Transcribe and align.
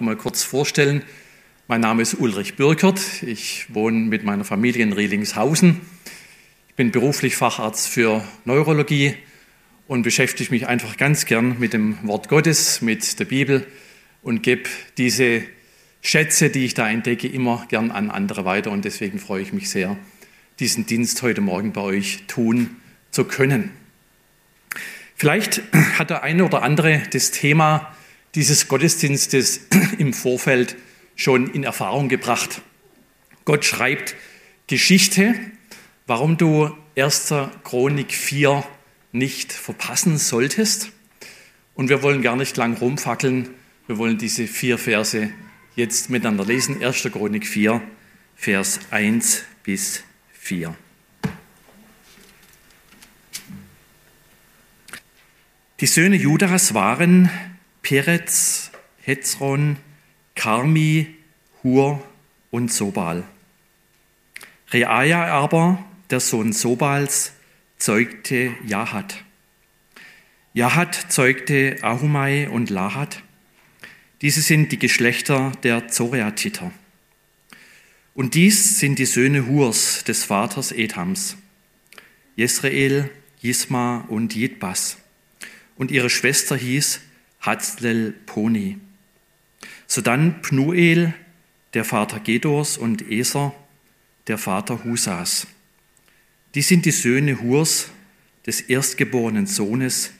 mal 0.00 0.14
kurz 0.14 0.44
vorstellen. 0.44 1.02
Mein 1.66 1.80
Name 1.80 2.02
ist 2.02 2.14
Ulrich 2.14 2.54
Bürkert. 2.54 3.00
Ich 3.24 3.66
wohne 3.74 3.98
mit 3.98 4.22
meiner 4.22 4.44
Familie 4.44 4.84
in 4.84 4.92
Rielingshausen. 4.92 5.80
Ich 6.68 6.74
bin 6.76 6.92
beruflich 6.92 7.34
Facharzt 7.34 7.88
für 7.88 8.22
Neurologie 8.44 9.14
und 9.88 10.04
beschäftige 10.04 10.52
mich 10.52 10.68
einfach 10.68 10.96
ganz 10.98 11.26
gern 11.26 11.58
mit 11.58 11.72
dem 11.72 11.98
Wort 12.06 12.28
Gottes, 12.28 12.80
mit 12.80 13.18
der 13.18 13.24
Bibel 13.24 13.66
und 14.22 14.44
gebe 14.44 14.68
diese 14.98 15.42
Schätze, 16.00 16.48
die 16.48 16.64
ich 16.64 16.74
da 16.74 16.88
entdecke, 16.88 17.26
immer 17.26 17.66
gern 17.68 17.90
an 17.90 18.12
andere 18.12 18.44
weiter. 18.44 18.70
Und 18.70 18.84
deswegen 18.84 19.18
freue 19.18 19.42
ich 19.42 19.52
mich 19.52 19.68
sehr, 19.68 19.96
diesen 20.60 20.86
Dienst 20.86 21.22
heute 21.22 21.40
Morgen 21.40 21.72
bei 21.72 21.80
euch 21.80 22.20
tun 22.28 22.76
zu 23.10 23.24
können. 23.24 23.72
Vielleicht 25.16 25.60
hat 25.98 26.10
der 26.10 26.22
eine 26.22 26.44
oder 26.44 26.62
andere 26.62 27.02
das 27.10 27.32
Thema 27.32 27.92
dieses 28.38 28.68
Gottesdienstes 28.68 29.62
im 29.98 30.12
Vorfeld 30.12 30.76
schon 31.16 31.50
in 31.50 31.64
Erfahrung 31.64 32.08
gebracht. 32.08 32.62
Gott 33.44 33.64
schreibt 33.64 34.14
Geschichte, 34.68 35.34
warum 36.06 36.36
du 36.36 36.70
1. 36.96 37.34
Chronik 37.64 38.12
4 38.12 38.62
nicht 39.10 39.52
verpassen 39.52 40.18
solltest. 40.18 40.92
Und 41.74 41.88
wir 41.88 42.04
wollen 42.04 42.22
gar 42.22 42.36
nicht 42.36 42.56
lang 42.56 42.76
rumfackeln. 42.76 43.50
Wir 43.88 43.98
wollen 43.98 44.18
diese 44.18 44.46
vier 44.46 44.78
Verse 44.78 45.30
jetzt 45.74 46.08
miteinander 46.08 46.44
lesen. 46.44 46.80
1. 46.80 47.08
Chronik 47.10 47.44
4, 47.44 47.82
Vers 48.36 48.78
1 48.92 49.42
bis 49.64 50.04
4. 50.34 50.76
Die 55.80 55.86
Söhne 55.86 56.14
Judas 56.14 56.74
waren 56.74 57.30
Peretz, 57.88 58.70
Hezron, 59.00 59.78
Karmi, 60.34 61.06
Hur 61.62 62.06
und 62.50 62.70
Sobal. 62.70 63.24
Reaja 64.70 65.24
aber, 65.28 65.82
der 66.10 66.20
Sohn 66.20 66.52
Sobals, 66.52 67.32
zeugte 67.78 68.54
Jahat. 68.66 69.24
Jahat 70.52 71.06
zeugte 71.08 71.78
Ahumai 71.80 72.50
und 72.50 72.68
Lahat. 72.68 73.22
Diese 74.20 74.42
sind 74.42 74.70
die 74.70 74.78
Geschlechter 74.78 75.52
der 75.62 75.88
Zoreatiter. 75.88 76.70
Und 78.12 78.34
dies 78.34 78.80
sind 78.80 78.98
die 78.98 79.06
Söhne 79.06 79.46
Hurs, 79.46 80.04
des 80.04 80.24
Vaters 80.24 80.72
Ethams, 80.72 81.38
Jesrael, 82.36 83.08
Jisma 83.40 84.04
und 84.08 84.34
Jidbas. 84.34 84.98
Und 85.76 85.90
ihre 85.90 86.10
Schwester 86.10 86.54
hieß 86.54 87.00
Hatzlel 87.48 88.12
Poni. 88.26 88.76
Sodann 89.86 90.42
Pnuel, 90.42 91.14
der 91.72 91.86
Vater 91.86 92.20
Gedors, 92.20 92.76
und 92.76 93.10
Eser, 93.10 93.54
der 94.26 94.36
Vater 94.36 94.84
Husas. 94.84 95.46
Die 96.54 96.60
sind 96.60 96.84
die 96.84 96.90
Söhne 96.90 97.40
Hurs, 97.40 97.88
des 98.44 98.60
erstgeborenen 98.60 99.46
Sohnes 99.46 100.10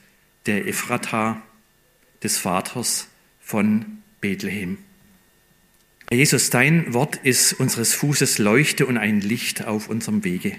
der 0.46 0.66
Ephrata, 0.66 1.42
des 2.22 2.38
Vaters 2.38 3.08
von 3.40 3.98
Bethlehem. 4.22 4.78
Jesus, 6.10 6.48
dein 6.48 6.94
Wort 6.94 7.16
ist 7.16 7.52
unseres 7.52 7.92
Fußes 7.92 8.38
Leuchte 8.38 8.86
und 8.86 8.96
ein 8.96 9.20
Licht 9.20 9.66
auf 9.66 9.90
unserem 9.90 10.24
Wege. 10.24 10.56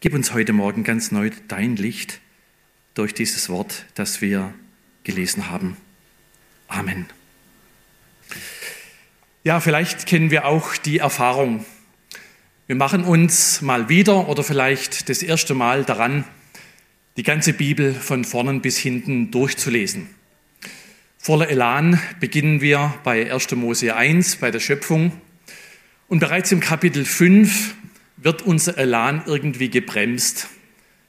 Gib 0.00 0.14
uns 0.14 0.32
heute 0.32 0.54
Morgen 0.54 0.82
ganz 0.82 1.12
neu 1.12 1.30
dein 1.48 1.76
Licht 1.76 2.20
durch 2.94 3.12
dieses 3.12 3.50
Wort, 3.50 3.84
das 3.94 4.22
wir 4.22 4.54
gelesen 5.06 5.48
haben. 5.48 5.78
Amen. 6.68 7.06
Ja, 9.44 9.60
vielleicht 9.60 10.06
kennen 10.06 10.30
wir 10.30 10.44
auch 10.44 10.76
die 10.76 10.98
Erfahrung. 10.98 11.64
Wir 12.66 12.74
machen 12.74 13.04
uns 13.04 13.62
mal 13.62 13.88
wieder 13.88 14.28
oder 14.28 14.42
vielleicht 14.42 15.08
das 15.08 15.22
erste 15.22 15.54
Mal 15.54 15.84
daran, 15.84 16.24
die 17.16 17.22
ganze 17.22 17.52
Bibel 17.52 17.94
von 17.94 18.24
vorn 18.24 18.60
bis 18.60 18.76
hinten 18.76 19.30
durchzulesen. 19.30 20.08
Voller 21.16 21.48
Elan 21.48 22.00
beginnen 22.18 22.60
wir 22.60 22.94
bei 23.04 23.32
1. 23.32 23.52
Mose 23.52 23.94
1, 23.94 24.36
bei 24.36 24.50
der 24.50 24.60
Schöpfung. 24.60 25.12
Und 26.08 26.18
bereits 26.18 26.50
im 26.50 26.60
Kapitel 26.60 27.04
5 27.04 27.74
wird 28.16 28.42
unser 28.42 28.76
Elan 28.76 29.22
irgendwie 29.26 29.70
gebremst. 29.70 30.48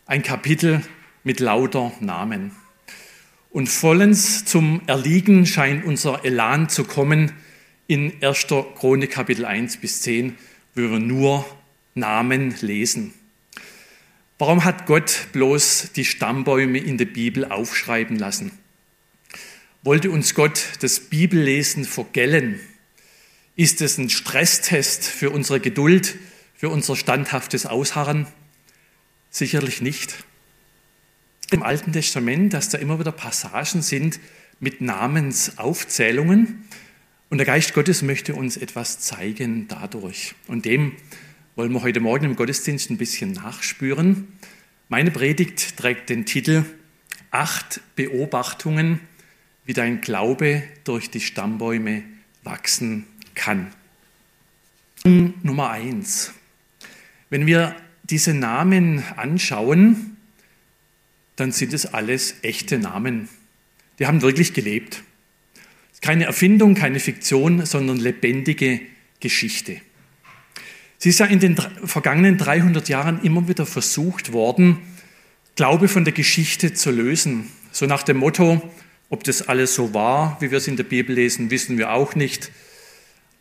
Ein 0.06 0.22
Kapitel 0.22 0.84
mit 1.24 1.40
lauter 1.40 1.92
Namen. 2.00 2.52
Und 3.58 3.70
vollends 3.70 4.46
zum 4.46 4.84
Erliegen 4.86 5.48
scheint 5.48 5.84
unser 5.84 6.24
Elan 6.24 6.70
zu 6.70 6.84
kommen 6.84 7.32
in 7.88 8.14
1. 8.22 8.46
Chronik 8.76 9.10
Kapitel 9.10 9.46
1 9.46 9.78
bis 9.78 10.02
10, 10.02 10.38
wo 10.76 10.82
wir 10.82 11.00
nur 11.00 11.44
Namen 11.96 12.54
lesen. 12.62 13.16
Warum 14.38 14.64
hat 14.64 14.86
Gott 14.86 15.30
bloß 15.32 15.94
die 15.96 16.06
Stammbäume 16.06 16.78
in 16.78 17.00
der 17.00 17.06
Bibel 17.06 17.46
aufschreiben 17.46 18.20
lassen? 18.20 18.52
Wollte 19.82 20.12
uns 20.12 20.36
Gott 20.36 20.64
das 20.82 21.00
Bibellesen 21.00 21.84
vergällen? 21.84 22.60
Ist 23.56 23.82
es 23.82 23.98
ein 23.98 24.12
Stresstest 24.12 25.04
für 25.04 25.32
unsere 25.32 25.60
Geduld, 25.60 26.14
für 26.54 26.70
unser 26.70 26.96
standhaftes 26.96 27.66
Ausharren? 27.66 28.28
Sicherlich 29.32 29.82
nicht 29.82 30.27
im 31.52 31.64
Alten 31.64 31.94
Testament, 31.94 32.54
dass 32.54 32.70
da 32.70 32.78
immer 32.78 33.00
wieder 33.00 33.12
Passagen 33.12 33.82
sind 33.82 34.20
mit 34.60 34.82
Namensaufzählungen. 34.82 36.66
Und 37.30 37.38
der 37.38 37.46
Geist 37.46 37.74
Gottes 37.74 38.02
möchte 38.02 38.36
uns 38.36 38.58
etwas 38.58 39.00
zeigen 39.00 39.68
dadurch. 39.68 40.36
Und 40.48 40.66
dem 40.66 40.94
wollen 41.56 41.72
wir 41.74 41.82
heute 41.82 42.00
Morgen 42.00 42.26
im 42.26 42.36
Gottesdienst 42.36 42.90
ein 42.90 42.98
bisschen 42.98 43.32
nachspüren. 43.32 44.28
Meine 44.90 45.12
Predigt 45.12 45.78
trägt 45.78 46.10
den 46.10 46.26
Titel 46.26 46.64
Acht 47.32 47.82
Beobachtungen, 47.96 49.00
wie 49.66 49.74
dein 49.74 50.02
Glaube 50.02 50.64
durch 50.86 51.10
die 51.10 51.20
Stammbäume 51.20 52.04
wachsen 52.44 53.06
kann. 53.36 53.68
Nummer 55.04 55.70
eins. 55.70 56.34
Wenn 57.30 57.46
wir 57.46 57.76
diese 58.04 58.34
Namen 58.34 59.04
anschauen, 59.16 60.17
dann 61.38 61.54
sind 61.54 61.74
es 61.74 61.86
alles 61.86 62.36
echte 62.42 62.78
Namen. 62.78 63.30
Die 64.00 64.06
haben 64.06 64.22
wirklich 64.22 64.54
gelebt. 64.54 65.04
Keine 66.02 66.26
Erfindung, 66.26 66.76
keine 66.76 67.00
Fiktion, 67.00 67.66
sondern 67.66 67.98
lebendige 67.98 68.82
Geschichte. 69.20 69.82
Sie 70.98 71.10
ist 71.10 71.20
ja 71.20 71.28
in 71.28 71.40
den 71.40 71.56
vergangenen 71.86 72.38
300 72.38 72.90
Jahren 72.90 73.22
immer 73.24 73.48
wieder 73.48 73.66
versucht 73.66 74.34
worden, 74.34 74.80
Glaube 75.56 75.88
von 75.88 76.04
der 76.04 76.14
Geschichte 76.14 76.76
zu 76.76 76.92
lösen. 76.92 77.48
So 77.72 77.88
nach 77.88 78.04
dem 78.04 78.18
Motto, 78.18 78.62
ob 79.10 79.24
das 79.24 79.48
alles 79.48 79.74
so 79.74 79.92
war, 79.92 80.38
wie 80.40 80.52
wir 80.52 80.60
es 80.60 80.68
in 80.68 80.78
der 80.78 80.84
Bibel 80.84 81.16
lesen, 81.16 81.50
wissen 81.50 81.80
wir 81.80 81.94
auch 81.94 82.14
nicht. 82.14 82.52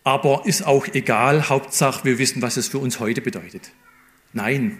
Aber 0.02 0.44
ist 0.46 0.64
auch 0.64 0.86
egal, 0.94 1.50
Hauptsache 1.50 2.04
wir 2.04 2.18
wissen, 2.18 2.40
was 2.40 2.56
es 2.56 2.68
für 2.68 2.78
uns 2.78 3.00
heute 3.00 3.20
bedeutet. 3.20 3.70
Nein, 4.32 4.78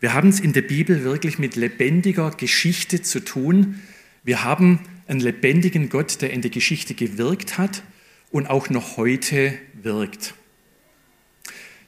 wir 0.00 0.14
haben 0.14 0.28
es 0.28 0.38
in 0.38 0.52
der 0.52 0.62
Bibel 0.62 1.02
wirklich 1.02 1.38
mit 1.38 1.56
lebendiger 1.56 2.30
Geschichte 2.30 3.02
zu 3.02 3.20
tun. 3.20 3.80
Wir 4.22 4.44
haben 4.44 4.80
einen 5.08 5.20
lebendigen 5.20 5.88
Gott, 5.88 6.22
der 6.22 6.30
in 6.30 6.40
der 6.40 6.50
Geschichte 6.50 6.94
gewirkt 6.94 7.58
hat 7.58 7.82
und 8.30 8.48
auch 8.48 8.70
noch 8.70 8.96
heute 8.96 9.54
wirkt. 9.74 10.34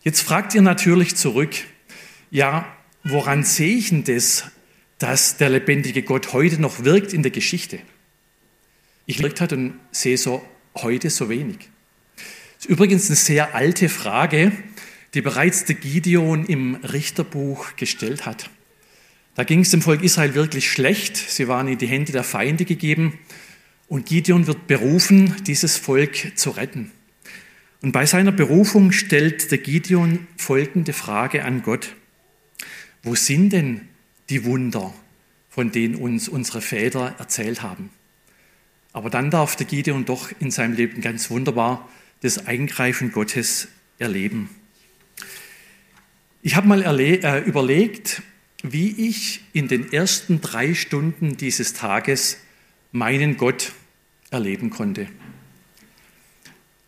Jetzt 0.03 0.23
fragt 0.23 0.55
ihr 0.55 0.63
natürlich 0.63 1.15
zurück, 1.15 1.55
ja, 2.31 2.67
woran 3.05 3.45
sehe 3.45 3.77
ich 3.77 3.91
denn 3.91 4.05
das, 4.05 4.45
dass 4.99 5.37
der 5.37 5.51
lebendige 5.51 6.03
Gott 6.03 6.33
heute 6.33 6.61
noch 6.61 6.85
wirkt 6.85 7.13
in 7.13 7.23
der 7.23 7.31
Geschichte? 7.31 7.79
Ich 9.07 9.23
wirkt 9.23 9.41
hat 9.41 9.53
und 9.53 9.75
sehe 9.93 10.19
so 10.19 10.43
heute 10.77 11.11
so 11.11 11.29
wenig. 11.29 11.69
Das 12.17 12.67
ist 12.67 12.71
übrigens 12.71 13.07
eine 13.07 13.17
sehr 13.17 13.55
alte 13.55 13.89
Frage, 13.89 14.53
die 15.15 15.23
bereits 15.23 15.65
der 15.65 15.75
Gideon 15.75 16.45
im 16.47 16.77
Richterbuch 16.77 17.77
gestellt 17.77 18.27
hat. 18.27 18.51
Da 19.35 19.45
ging 19.45 19.61
es 19.61 19.71
dem 19.71 19.83
Volk 19.83 20.03
Israel 20.03 20.35
wirklich 20.35 20.71
schlecht. 20.71 21.17
Sie 21.17 21.49
waren 21.49 21.69
in 21.69 21.79
die 21.79 21.87
Hände 21.87 22.13
der 22.13 22.25
Feinde 22.25 22.65
gegeben. 22.65 23.19
Und 23.89 24.07
Gideon 24.07 24.47
wird 24.47 24.67
berufen, 24.67 25.35
dieses 25.47 25.77
Volk 25.77 26.39
zu 26.39 26.51
retten. 26.51 26.93
Und 27.83 27.93
bei 27.93 28.07
seiner 28.07 28.33
Berufung 28.33 28.93
stellt 28.93 29.51
der 29.51 29.59
Gideon 29.59 30.27
folgende 30.37 30.93
Frage 30.93 31.45
an 31.45 31.63
Gott. 31.63 31.97
Wo 33.03 33.15
sind 33.15 33.53
denn 33.53 33.89
die 34.29 34.45
Wunder, 34.45 34.93
von 35.49 35.73
denen 35.73 35.95
uns 35.95 36.29
unsere 36.29 36.61
Väter 36.61 37.15
erzählt 37.19 37.63
haben? 37.63 37.91
Aber 38.93 39.09
dann 39.09 39.31
darf 39.31 39.57
der 39.57 39.67
Gideon 39.67 40.05
doch 40.05 40.31
in 40.41 40.51
seinem 40.51 40.75
Leben 40.75 41.01
ganz 41.01 41.31
wunderbar 41.31 41.89
das 42.21 42.47
Eingreifen 42.47 43.13
Gottes 43.13 43.69
erleben. 43.99 44.51
Ich 46.43 46.57
habe 46.57 46.69
mal 46.69 46.83
äh, 46.83 47.39
überlegt, 47.41 48.23
wie 48.63 49.09
ich 49.09 49.43
in 49.53 49.69
den 49.69 49.93
ersten 49.93 50.41
drei 50.41 50.75
Stunden 50.75 51.37
dieses 51.37 51.75
Tages 51.75 52.39
meinen 52.93 53.37
Gott 53.37 53.73
erleben 54.31 54.71
konnte. 54.71 55.07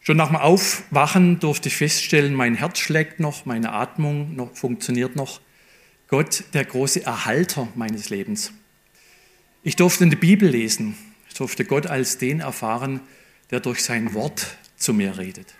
Schon 0.00 0.16
nach 0.16 0.28
dem 0.28 0.37
Aufwachen 0.37 1.38
durfte 1.38 1.69
ich 1.69 1.76
feststellen, 1.76 2.34
mein 2.34 2.54
Herz 2.54 2.78
schlägt 2.78 3.20
noch, 3.20 3.44
meine 3.44 3.72
Atmung 3.72 4.34
noch, 4.34 4.56
funktioniert 4.56 5.16
noch. 5.16 5.40
Gott, 6.08 6.44
der 6.55 6.64
große 6.64 7.05
Erhalter 7.05 7.69
meines 7.75 8.08
Lebens. 8.08 8.52
Ich 9.62 9.76
durfte 9.76 10.05
in 10.05 10.10
die 10.10 10.16
Bibel 10.16 10.48
lesen. 10.48 10.96
Ich 11.28 11.34
durfte 11.34 11.64
Gott 11.64 11.87
als 11.87 12.19
den 12.19 12.40
erfahren, 12.40 13.00
der 13.50 13.60
durch 13.60 13.84
sein 13.84 14.14
Wort 14.14 14.56
zu 14.76 14.93
mir 14.94 15.19
redet. 15.19 15.55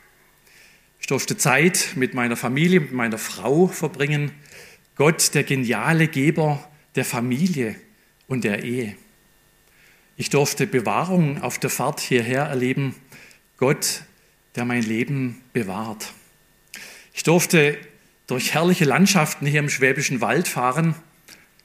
Ich 1.03 1.09
durfte 1.09 1.37
Zeit 1.37 1.95
mit 1.97 2.15
meiner 2.15 2.37
Familie, 2.37 2.79
mit 2.79 2.93
meiner 2.93 3.19
Frau 3.19 3.67
verbringen. 3.67 4.31
Gott, 4.95 5.35
der 5.35 5.43
geniale 5.43 6.07
Geber 6.07 6.71
der 6.95 7.05
Familie 7.05 7.75
und 8.29 8.45
der 8.45 8.63
Ehe. 8.63 8.95
Ich 10.17 10.31
durfte 10.31 10.65
Bewahrung 10.65 11.43
auf 11.43 11.59
der 11.59 11.71
Fahrt 11.71 11.99
hierher 11.99 12.45
erleben. 12.45 12.95
Gott, 13.57 14.05
der 14.55 14.65
mein 14.65 14.85
Leben 14.85 15.43
bewahrt. 15.53 16.13
Ich 17.13 17.25
durfte 17.25 17.77
durch 18.29 18.55
herrliche 18.55 18.85
Landschaften 18.85 19.45
hier 19.45 19.59
im 19.59 19.71
Schwäbischen 19.71 20.21
Wald 20.21 20.47
fahren. 20.47 20.95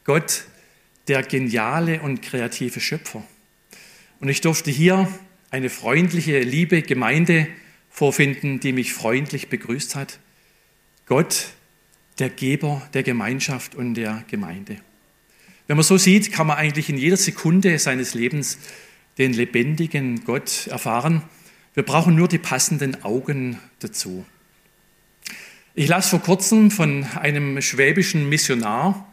Gott, 0.04 0.46
der 1.08 1.22
geniale 1.22 2.02
und 2.02 2.24
kreative 2.24 2.80
Schöpfer. 2.80 3.24
Und 4.20 4.30
ich 4.30 4.42
durfte 4.42 4.72
hier 4.72 5.08
eine 5.52 5.70
freundliche, 5.70 6.40
liebe 6.40 6.82
Gemeinde 6.82 7.48
vorfinden, 7.98 8.60
die 8.60 8.74
mich 8.74 8.94
freundlich 8.94 9.50
begrüßt 9.50 9.96
hat. 9.96 10.20
Gott, 11.08 11.48
der 12.20 12.30
Geber 12.30 12.88
der 12.94 13.02
Gemeinschaft 13.02 13.74
und 13.74 13.96
der 13.96 14.24
Gemeinde. 14.30 14.78
Wenn 15.66 15.78
man 15.78 15.84
so 15.84 15.98
sieht, 15.98 16.32
kann 16.32 16.46
man 16.46 16.58
eigentlich 16.58 16.90
in 16.90 17.00
jeder 17.00 17.18
Sekunde 17.18 17.80
seines 17.80 18.14
Lebens 18.14 18.60
den 19.18 19.34
lebendigen 19.34 20.24
Gott 20.26 20.68
erfahren. 20.68 21.24
Wir 21.74 21.82
brauchen 21.82 22.14
nur 22.14 22.28
die 22.28 22.38
passenden 22.38 23.04
Augen 23.04 23.58
dazu. 23.80 24.28
Ich 25.74 25.88
las 25.88 26.10
vor 26.10 26.22
kurzem 26.22 26.70
von 26.70 27.04
einem 27.04 27.60
schwäbischen 27.64 28.30
Missionar, 28.30 29.12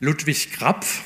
Ludwig 0.00 0.52
Krapf, 0.52 1.04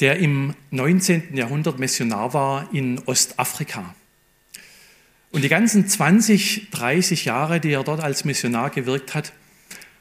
der 0.00 0.18
im 0.18 0.52
19. 0.70 1.34
Jahrhundert 1.34 1.78
Missionar 1.78 2.34
war 2.34 2.68
in 2.74 2.98
Ostafrika. 3.06 3.94
Und 5.32 5.42
die 5.42 5.48
ganzen 5.48 5.88
20, 5.88 6.70
30 6.70 7.24
Jahre, 7.24 7.58
die 7.58 7.72
er 7.72 7.84
dort 7.84 8.00
als 8.00 8.26
Missionar 8.26 8.68
gewirkt 8.68 9.14
hat, 9.14 9.32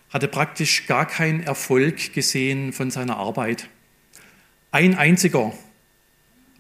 hatte 0.10 0.28
praktisch 0.28 0.88
gar 0.88 1.08
keinen 1.08 1.42
Erfolg 1.42 2.14
gesehen 2.14 2.74
von 2.74 2.92
seiner 2.92 3.16
Arbeit. 3.16 3.70
Ein 4.72 4.96
einziger 4.96 5.54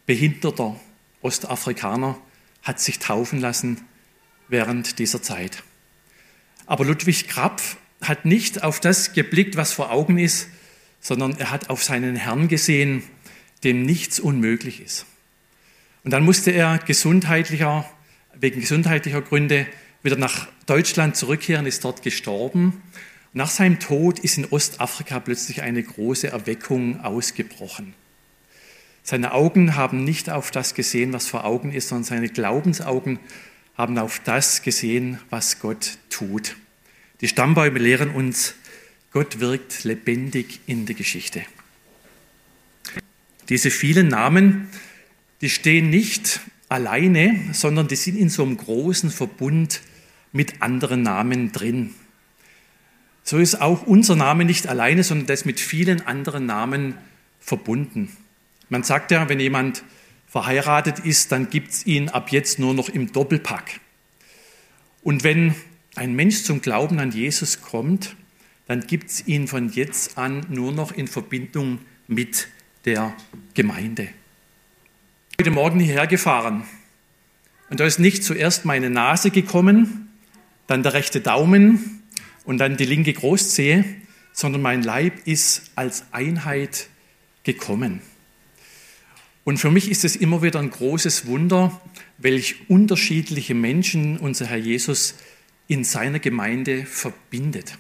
behinderter 0.06 0.79
Ostafrikaner 1.21 2.18
hat 2.63 2.79
sich 2.79 3.00
taufen 3.00 3.41
lassen 3.41 3.81
während 4.47 5.00
dieser 5.00 5.21
Zeit. 5.21 5.63
Aber 6.65 6.85
Ludwig 6.85 7.27
Krapf 7.27 7.75
hat 8.01 8.24
nicht 8.24 8.63
auf 8.63 8.79
das 8.79 9.12
geblickt, 9.12 9.57
was 9.57 9.74
vor 9.74 9.91
Augen 9.91 10.17
ist, 10.17 10.47
sondern 11.01 11.38
er 11.38 11.51
hat 11.51 11.69
auf 11.69 11.83
seinen 11.83 12.15
Herrn 12.15 12.47
gesehen, 12.47 13.03
dem 13.65 13.83
nichts 13.83 14.19
unmöglich 14.19 14.81
ist. 14.81 15.06
Und 16.06 16.12
dann 16.12 16.24
musste 16.24 16.51
er 16.51 16.77
gesundheitlicher, 16.77 17.85
wegen 18.41 18.59
gesundheitlicher 18.59 19.21
Gründe 19.21 19.67
wieder 20.03 20.17
nach 20.17 20.47
Deutschland 20.65 21.15
zurückkehren, 21.15 21.67
ist 21.67 21.85
dort 21.85 22.01
gestorben. 22.01 22.81
Nach 23.33 23.49
seinem 23.49 23.79
Tod 23.79 24.19
ist 24.19 24.38
in 24.38 24.45
Ostafrika 24.45 25.19
plötzlich 25.19 25.61
eine 25.61 25.81
große 25.81 26.27
Erweckung 26.27 26.99
ausgebrochen. 27.01 27.93
Seine 29.03 29.33
Augen 29.33 29.75
haben 29.75 30.03
nicht 30.03 30.29
auf 30.29 30.51
das 30.51 30.73
gesehen, 30.73 31.13
was 31.13 31.27
vor 31.27 31.45
Augen 31.45 31.71
ist, 31.71 31.89
sondern 31.89 32.03
seine 32.03 32.29
Glaubensaugen 32.29 33.19
haben 33.77 33.97
auf 33.97 34.19
das 34.19 34.63
gesehen, 34.63 35.19
was 35.29 35.59
Gott 35.59 35.97
tut. 36.09 36.55
Die 37.21 37.27
Stammbäume 37.27 37.79
lehren 37.79 38.09
uns, 38.09 38.55
Gott 39.11 39.39
wirkt 39.39 39.83
lebendig 39.83 40.59
in 40.65 40.85
der 40.85 40.95
Geschichte. 40.95 41.43
Diese 43.49 43.69
vielen 43.69 44.07
Namen, 44.07 44.69
die 45.41 45.49
stehen 45.49 45.89
nicht 45.89 46.41
alleine, 46.71 47.38
sondern 47.51 47.88
die 47.88 47.95
sind 47.95 48.18
in 48.18 48.29
so 48.29 48.44
einem 48.44 48.56
großen 48.56 49.12
Verbund 49.12 49.81
mit 50.31 50.62
anderen 50.62 51.01
Namen 51.01 51.51
drin. 51.51 51.94
So 53.23 53.38
ist 53.38 53.62
auch 53.62 53.85
unser 53.85 54.15
Name 54.15 54.45
nicht 54.45 54.68
alleine, 54.68 55.03
sondern 55.03 55.27
das 55.27 55.45
mit 55.45 55.59
vielen 55.59 56.07
anderen 56.07 56.45
Namen 56.45 56.95
verbunden. 57.39 58.09
Man 58.69 58.83
sagt 58.83 59.12
ja, 59.12 59.27
wenn 59.27 59.39
jemand 59.39 59.83
verheiratet 60.27 61.00
ist, 61.00 61.33
dann 61.33 61.50
gibt 61.50 61.71
es 61.71 61.85
ihn 61.85 62.07
ab 62.07 62.31
jetzt 62.31 62.57
nur 62.57 62.74
noch 62.74 62.88
im 62.88 63.12
Doppelpack. 63.12 63.81
Und 65.03 65.25
wenn 65.25 65.53
ein 65.95 66.13
Mensch 66.13 66.44
zum 66.44 66.62
Glauben 66.62 67.00
an 67.00 67.12
Jesus 67.12 67.62
kommt, 67.62 68.15
dann 68.67 68.88
gibt 68.88 69.09
es 69.09 69.27
ihn 69.27 69.50
von 69.50 69.69
jetzt 69.69 70.17
an 70.17 70.45
nur 70.47 70.71
noch 70.71 70.94
in 70.94 71.07
Verbindung 71.07 71.79
mit 72.07 72.47
der 72.85 73.13
Gemeinde. 73.53 74.07
Heute 75.41 75.49
Morgen 75.49 75.79
hierher 75.79 76.05
gefahren 76.05 76.65
und 77.71 77.79
da 77.79 77.85
ist 77.88 77.97
nicht 77.97 78.23
zuerst 78.23 78.63
meine 78.63 78.91
Nase 78.91 79.31
gekommen, 79.31 80.07
dann 80.67 80.83
der 80.83 80.93
rechte 80.93 81.19
Daumen, 81.19 82.03
und 82.45 82.59
dann 82.59 82.77
die 82.77 82.85
linke 82.85 83.11
Großzehe, 83.11 83.83
sondern 84.33 84.61
mein 84.61 84.83
Leib 84.83 85.25
ist 85.25 85.71
als 85.73 86.05
Einheit 86.11 86.89
gekommen. 87.41 88.01
Und 89.43 89.57
für 89.57 89.71
mich 89.71 89.89
ist 89.89 90.05
es 90.05 90.15
immer 90.15 90.43
wieder 90.43 90.59
ein 90.59 90.69
großes 90.69 91.25
Wunder, 91.25 91.81
welch 92.19 92.69
unterschiedliche 92.69 93.55
Menschen 93.55 94.19
unser 94.19 94.45
Herr 94.45 94.57
Jesus 94.57 95.15
in 95.67 95.83
seiner 95.83 96.19
Gemeinde 96.19 96.85
verbindet. 96.85 97.79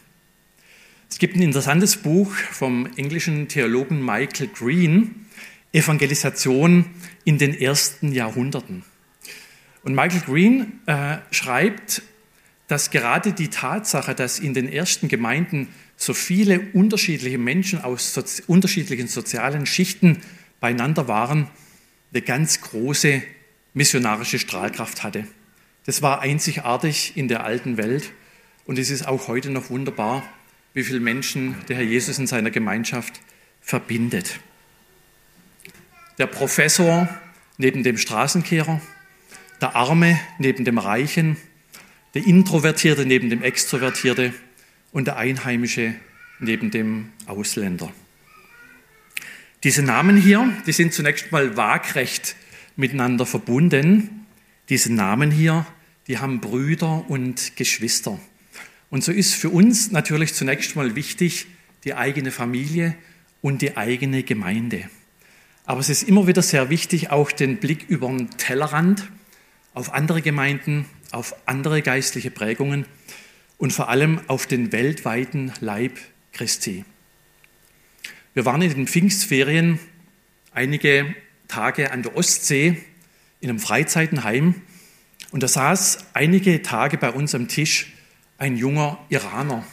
Es 1.11 1.19
gibt 1.19 1.35
ein 1.35 1.43
interessantes 1.43 1.97
Buch 1.97 2.33
vom 2.33 2.87
englischen 2.95 3.49
Theologen 3.49 4.03
Michael 4.03 4.47
Green, 4.47 5.27
Evangelisation 5.73 6.85
in 7.23 7.37
den 7.37 7.53
ersten 7.53 8.11
Jahrhunderten. 8.11 8.83
Und 9.83 9.95
Michael 9.95 10.21
Green 10.21 10.79
äh, 10.85 11.17
schreibt, 11.31 12.03
dass 12.67 12.91
gerade 12.91 13.33
die 13.33 13.49
Tatsache, 13.49 14.15
dass 14.15 14.39
in 14.39 14.53
den 14.53 14.71
ersten 14.71 15.07
Gemeinden 15.07 15.69
so 15.97 16.13
viele 16.13 16.59
unterschiedliche 16.73 17.37
Menschen 17.37 17.81
aus 17.81 18.13
so 18.13 18.23
unterschiedlichen 18.47 19.07
sozialen 19.07 19.65
Schichten 19.65 20.19
beieinander 20.59 21.07
waren, 21.07 21.47
eine 22.13 22.21
ganz 22.21 22.61
große 22.61 23.21
missionarische 23.73 24.39
Strahlkraft 24.39 25.03
hatte. 25.03 25.25
Das 25.85 26.01
war 26.01 26.21
einzigartig 26.21 27.13
in 27.15 27.27
der 27.27 27.43
alten 27.43 27.77
Welt 27.77 28.11
und 28.65 28.77
es 28.77 28.89
ist 28.89 29.07
auch 29.07 29.27
heute 29.27 29.49
noch 29.49 29.69
wunderbar, 29.69 30.23
wie 30.73 30.83
viele 30.83 30.99
Menschen 30.99 31.55
der 31.67 31.77
Herr 31.77 31.83
Jesus 31.83 32.19
in 32.19 32.27
seiner 32.27 32.51
Gemeinschaft 32.51 33.19
verbindet. 33.61 34.39
Der 36.21 36.27
Professor 36.27 37.09
neben 37.57 37.81
dem 37.81 37.97
Straßenkehrer, 37.97 38.79
der 39.59 39.75
Arme 39.75 40.19
neben 40.37 40.65
dem 40.65 40.77
Reichen, 40.77 41.35
der 42.13 42.23
Introvertierte 42.27 43.07
neben 43.07 43.31
dem 43.31 43.41
Extrovertierte 43.41 44.31
und 44.91 45.07
der 45.07 45.17
Einheimische 45.17 45.95
neben 46.37 46.69
dem 46.69 47.09
Ausländer. 47.25 47.91
Diese 49.63 49.81
Namen 49.81 50.15
hier, 50.15 50.47
die 50.67 50.73
sind 50.73 50.93
zunächst 50.93 51.31
mal 51.31 51.57
waagrecht 51.57 52.35
miteinander 52.75 53.25
verbunden. 53.25 54.27
Diese 54.69 54.93
Namen 54.93 55.31
hier, 55.31 55.65
die 56.05 56.19
haben 56.19 56.39
Brüder 56.39 57.03
und 57.09 57.55
Geschwister. 57.55 58.19
Und 58.91 59.03
so 59.03 59.11
ist 59.11 59.33
für 59.33 59.49
uns 59.49 59.89
natürlich 59.89 60.35
zunächst 60.35 60.75
mal 60.75 60.93
wichtig 60.93 61.47
die 61.83 61.95
eigene 61.95 62.29
Familie 62.29 62.95
und 63.41 63.63
die 63.63 63.75
eigene 63.75 64.21
Gemeinde. 64.21 64.87
Aber 65.65 65.79
es 65.79 65.89
ist 65.89 66.03
immer 66.03 66.27
wieder 66.27 66.41
sehr 66.41 66.69
wichtig, 66.69 67.11
auch 67.11 67.31
den 67.31 67.57
Blick 67.57 67.85
über 67.87 68.07
den 68.07 68.29
Tellerrand 68.31 69.09
auf 69.73 69.93
andere 69.93 70.21
Gemeinden, 70.21 70.85
auf 71.11 71.35
andere 71.45 71.81
geistliche 71.81 72.31
Prägungen 72.31 72.85
und 73.57 73.71
vor 73.71 73.89
allem 73.89 74.21
auf 74.27 74.47
den 74.47 74.71
weltweiten 74.71 75.53
Leib 75.59 75.97
Christi. 76.33 76.83
Wir 78.33 78.45
waren 78.45 78.61
in 78.61 78.73
den 78.73 78.87
Pfingstferien 78.87 79.79
einige 80.53 81.13
Tage 81.47 81.91
an 81.91 82.01
der 82.01 82.15
Ostsee 82.15 82.81
in 83.39 83.49
einem 83.49 83.59
Freizeitenheim 83.59 84.55
und 85.31 85.43
da 85.43 85.47
saß 85.47 86.05
einige 86.13 86.61
Tage 86.61 86.97
bei 86.97 87.11
uns 87.11 87.35
am 87.35 87.47
Tisch 87.47 87.93
ein 88.37 88.57
junger 88.57 88.97
Iraner. 89.09 89.63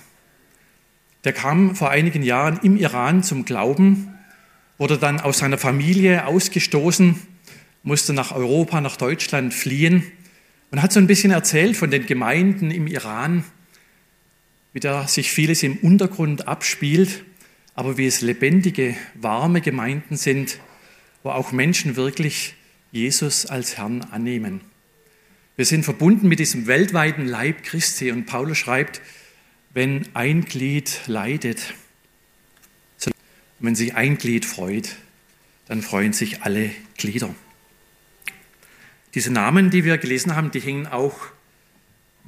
Der 1.25 1.33
kam 1.33 1.75
vor 1.75 1.90
einigen 1.90 2.23
Jahren 2.23 2.61
im 2.62 2.76
Iran 2.76 3.23
zum 3.23 3.45
Glauben, 3.45 4.18
wurde 4.78 4.97
dann 4.97 5.20
aus 5.20 5.38
seiner 5.38 5.58
Familie 5.58 6.26
ausgestoßen, 6.26 7.16
musste 7.82 8.12
nach 8.12 8.32
Europa, 8.32 8.80
nach 8.80 8.97
Deutschland 8.97 9.52
fliehen 9.52 10.04
und 10.70 10.80
hat 10.80 10.92
so 10.92 11.00
ein 11.00 11.06
bisschen 11.06 11.32
erzählt 11.32 11.76
von 11.76 11.90
den 11.90 12.06
Gemeinden 12.06 12.70
im 12.70 12.87
Iran, 12.87 13.44
wie 14.73 14.80
da 14.80 15.08
sich 15.08 15.30
vieles 15.30 15.62
im 15.62 15.76
Untergrund 15.78 16.47
abspielt, 16.49 17.25
aber 17.75 17.99
wie 17.99 18.06
es 18.06 18.20
lebendige, 18.20 18.97
warme 19.14 19.61
Gemeinden 19.61 20.16
sind, 20.16 20.58
wo 21.23 21.30
auch 21.30 21.52
Menschen 21.52 21.97
wirklich 21.97 22.54
Jesus 22.92 23.47
als 23.47 23.76
Herrn 23.76 24.02
annehmen. 24.11 24.61
Wir 25.56 25.64
sind 25.64 25.85
verbunden 25.85 26.28
mit 26.28 26.38
diesem 26.38 26.68
weltweiten 26.68 27.26
Leib 27.26 27.64
Christi. 27.64 28.12
Und 28.12 28.26
Paulus 28.26 28.58
schreibt, 28.58 29.00
wenn 29.75 30.06
ein 30.14 30.44
Glied 30.44 31.00
leidet, 31.06 31.75
wenn 33.61 33.75
sich 33.75 33.95
ein 33.95 34.19
Glied 34.19 34.45
freut, 34.45 34.97
dann 35.67 35.83
freuen 35.83 36.12
sich 36.12 36.43
alle 36.43 36.71
Glieder. 36.97 37.35
Diese 39.15 39.33
Namen, 39.33 39.71
die 39.71 39.85
wir 39.85 39.99
gelesen 39.99 40.37
haben, 40.37 40.50
die 40.50 40.61
hängen 40.61 40.87
auch 40.87 41.19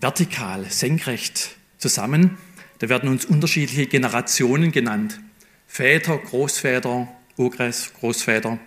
vertikal, 0.00 0.64
senkrecht 0.70 1.56
zusammen. 1.78 2.38
Da 2.78 2.88
werden 2.88 3.08
uns 3.08 3.24
unterschiedliche 3.24 3.86
Generationen 3.86 4.72
genannt. 4.72 5.20
Väter, 5.66 6.18
Großväter, 6.18 7.08
Urgres, 7.36 7.92
Großväter, 8.00 8.58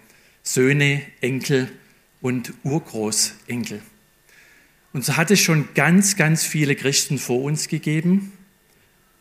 Söhne, 0.44 1.02
Enkel 1.22 1.72
und 2.22 2.54
Urgroßenkel. 2.64 3.82
Und 4.94 5.04
so 5.04 5.18
hat 5.18 5.32
es 5.32 5.40
schon 5.40 5.70
ganz, 5.74 6.16
ganz 6.16 6.46
viele 6.46 6.76
Christen 6.76 7.18
vor 7.18 7.42
uns 7.42 7.68
gegeben. 7.68 8.32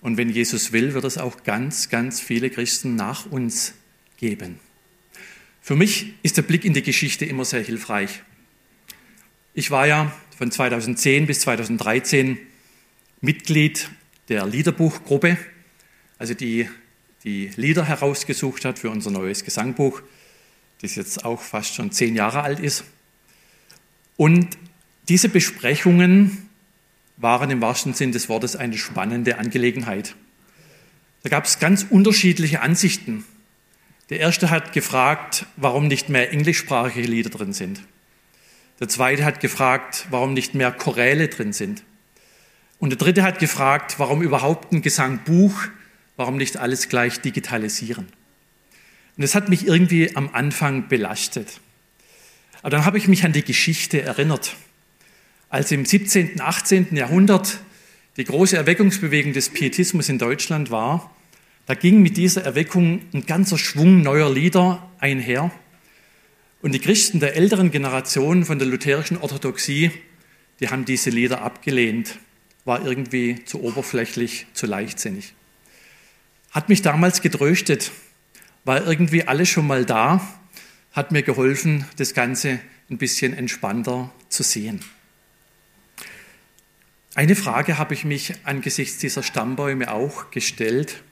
Und 0.03 0.19
wenn 0.19 0.29
Jesus 0.29 0.73
will, 0.73 0.93
wird 0.93 1.05
es 1.05 1.17
auch 1.17 1.45
ganz, 1.45 1.89
ganz 1.89 2.21
viele 2.21 2.51
Christen 2.51 2.95
nach 2.95 3.25
uns 3.25 3.73
geben. 4.19 4.59
Für 5.63 5.77
mich 5.77 6.13
ist 6.23 6.37
der 6.37 6.43
Blick 6.43 6.65
in 6.65 6.75
die 6.75 6.83
Geschichte 6.83 7.25
immer 7.25 7.47
sehr 7.47 7.63
hilfreich. 7.63 8.23
Ich 9.55 9.71
war 9.71 9.87
ja 9.87 10.13
von 10.37 10.51
2010 10.51 11.27
bis 11.27 11.41
2013 11.41 12.37
Mitglied 13.21 13.89
der 14.29 14.47
Liederbuchgruppe, 14.47 15.39
also 16.19 16.35
die 16.35 16.69
die 17.25 17.51
Lieder 17.57 17.85
herausgesucht 17.85 18.65
hat 18.65 18.79
für 18.79 18.91
unser 18.91 19.11
neues 19.11 19.45
Gesangbuch, 19.45 20.03
das 20.81 20.97
jetzt 20.97 21.25
auch 21.25 21.41
fast 21.41 21.75
schon 21.75 21.93
zehn 21.93 22.17
Jahre 22.17 22.43
alt 22.43 22.59
ist. 22.59 22.85
Und 24.17 24.59
diese 25.09 25.29
Besprechungen 25.29 26.49
waren 27.23 27.50
im 27.50 27.61
wahrsten 27.61 27.95
Sinn 27.95 28.12
des 28.12 28.29
Wortes 28.29 28.57
eine 28.57 28.76
spannende 28.76 29.38
Angelegenheit. 29.38 30.17
Da 31.23 31.31
gab 31.31 31.45
es 31.45 31.61
ganz 31.61 31.87
unterschiedliche 31.88 32.61
Ansichten. 32.61 33.25
Der 34.11 34.19
erste 34.19 34.50
hat 34.50 34.73
gefragt, 34.73 35.47
warum 35.57 35.87
nicht 35.87 36.09
mehr 36.09 36.33
englischsprachige 36.33 37.07
Lieder 37.07 37.31
drin 37.31 37.52
sind. 37.52 37.81
Der 38.81 38.88
zweite 38.88 39.25
hat 39.25 39.38
gefragt, 39.38 40.07
warum 40.11 40.35
nicht 40.35 40.55
mehr 40.55 40.73
Choräle 40.73 41.29
drin 41.29 41.52
sind. 41.52 41.85
Und 42.81 42.91
der 42.91 42.99
dritte 42.99 43.23
hat 43.23 43.38
gefragt, 43.38 44.00
warum 44.00 44.23
überhaupt 44.23 44.73
ein 44.73 44.83
Gesangbuch, 44.83 45.69
warum 46.17 46.37
nicht 46.37 46.57
alles 46.57 46.88
gleich 46.88 47.21
digitalisieren. 47.21 48.07
Und 49.17 49.23
das 49.23 49.37
hat 49.37 49.49
mich 49.49 49.67
irgendwie 49.67 50.17
am 50.17 50.31
Anfang 50.33 50.88
belastet. 50.88 51.61
Aber 52.62 52.71
dann 52.71 52.85
habe 52.85 52.99
ich 52.99 53.07
mich 53.07 53.25
an 53.25 53.33
die 53.33 53.45
Geschichte 53.45 54.02
erinnert 54.02 54.57
als 55.53 55.71
im 55.71 55.85
17., 55.85 56.41
18. 56.41 56.97
Jahrhundert 56.97 57.61
die 58.17 58.25
große 58.25 58.57
Erweckungsbewegung 58.57 59.35
des 59.35 59.51
Pietismus 59.51 60.09
in 60.09 60.19
Deutschland 60.19 60.71
war, 60.71 61.15
da 61.67 61.75
ging 61.75 62.01
mit 62.01 62.17
dieser 62.17 62.43
Erweckung 62.43 63.03
ein 63.13 63.27
ganzer 63.27 63.59
Schwung 63.59 64.01
neuer 64.01 64.33
Lieder 64.33 64.91
einher. 64.99 65.51
Und 66.63 66.73
die 66.73 66.79
Christen 66.79 67.21
der 67.21 67.37
älteren 67.37 67.71
Generation 67.71 68.47
von 68.47 68.59
der 68.59 68.67
lutherischen 68.67 69.19
Orthodoxie, 69.19 69.91
die 70.61 70.71
haben 70.71 70.87
diese 70.87 71.11
Lieder 71.11 71.43
abgelehnt, 71.43 72.19
war 72.65 72.83
irgendwie 72.87 73.45
zu 73.45 73.63
oberflächlich, 73.63 74.47
zu 74.55 74.65
leichtsinnig. 74.65 75.35
Hat 76.51 76.71
mich 76.71 76.81
damals 76.81 77.21
getröstet, 77.21 77.93
war 78.65 78.87
irgendwie 78.87 79.25
alles 79.25 79.51
schon 79.51 79.67
mal 79.67 79.85
da, 79.85 80.27
hat 80.93 81.13
mir 81.13 81.23
geholfen, 81.23 81.85
das 81.99 82.15
Ganze 82.15 82.59
ein 82.89 82.97
bisschen 82.97 83.35
entspannter 83.35 84.11
zu 84.31 84.43
sehen. 84.43 84.81
Eine 87.14 87.37
Frage 87.37 87.76
habe 87.76 87.92
ich 87.92 88.07
mich 88.07 88.33
angesichts 88.45 88.97
dieser 88.97 89.23
Stammbäume 89.23 89.92
auch 89.92 90.31
gestellt. 90.31 91.02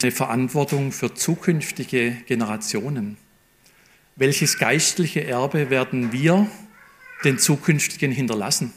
Eine 0.00 0.12
Verantwortung 0.12 0.92
für 0.92 1.12
zukünftige 1.14 2.12
Generationen. 2.26 3.18
Welches 4.16 4.56
geistliche 4.56 5.24
Erbe 5.24 5.68
werden 5.68 6.12
wir 6.12 6.50
den 7.22 7.38
zukünftigen 7.38 8.12
hinterlassen? 8.12 8.72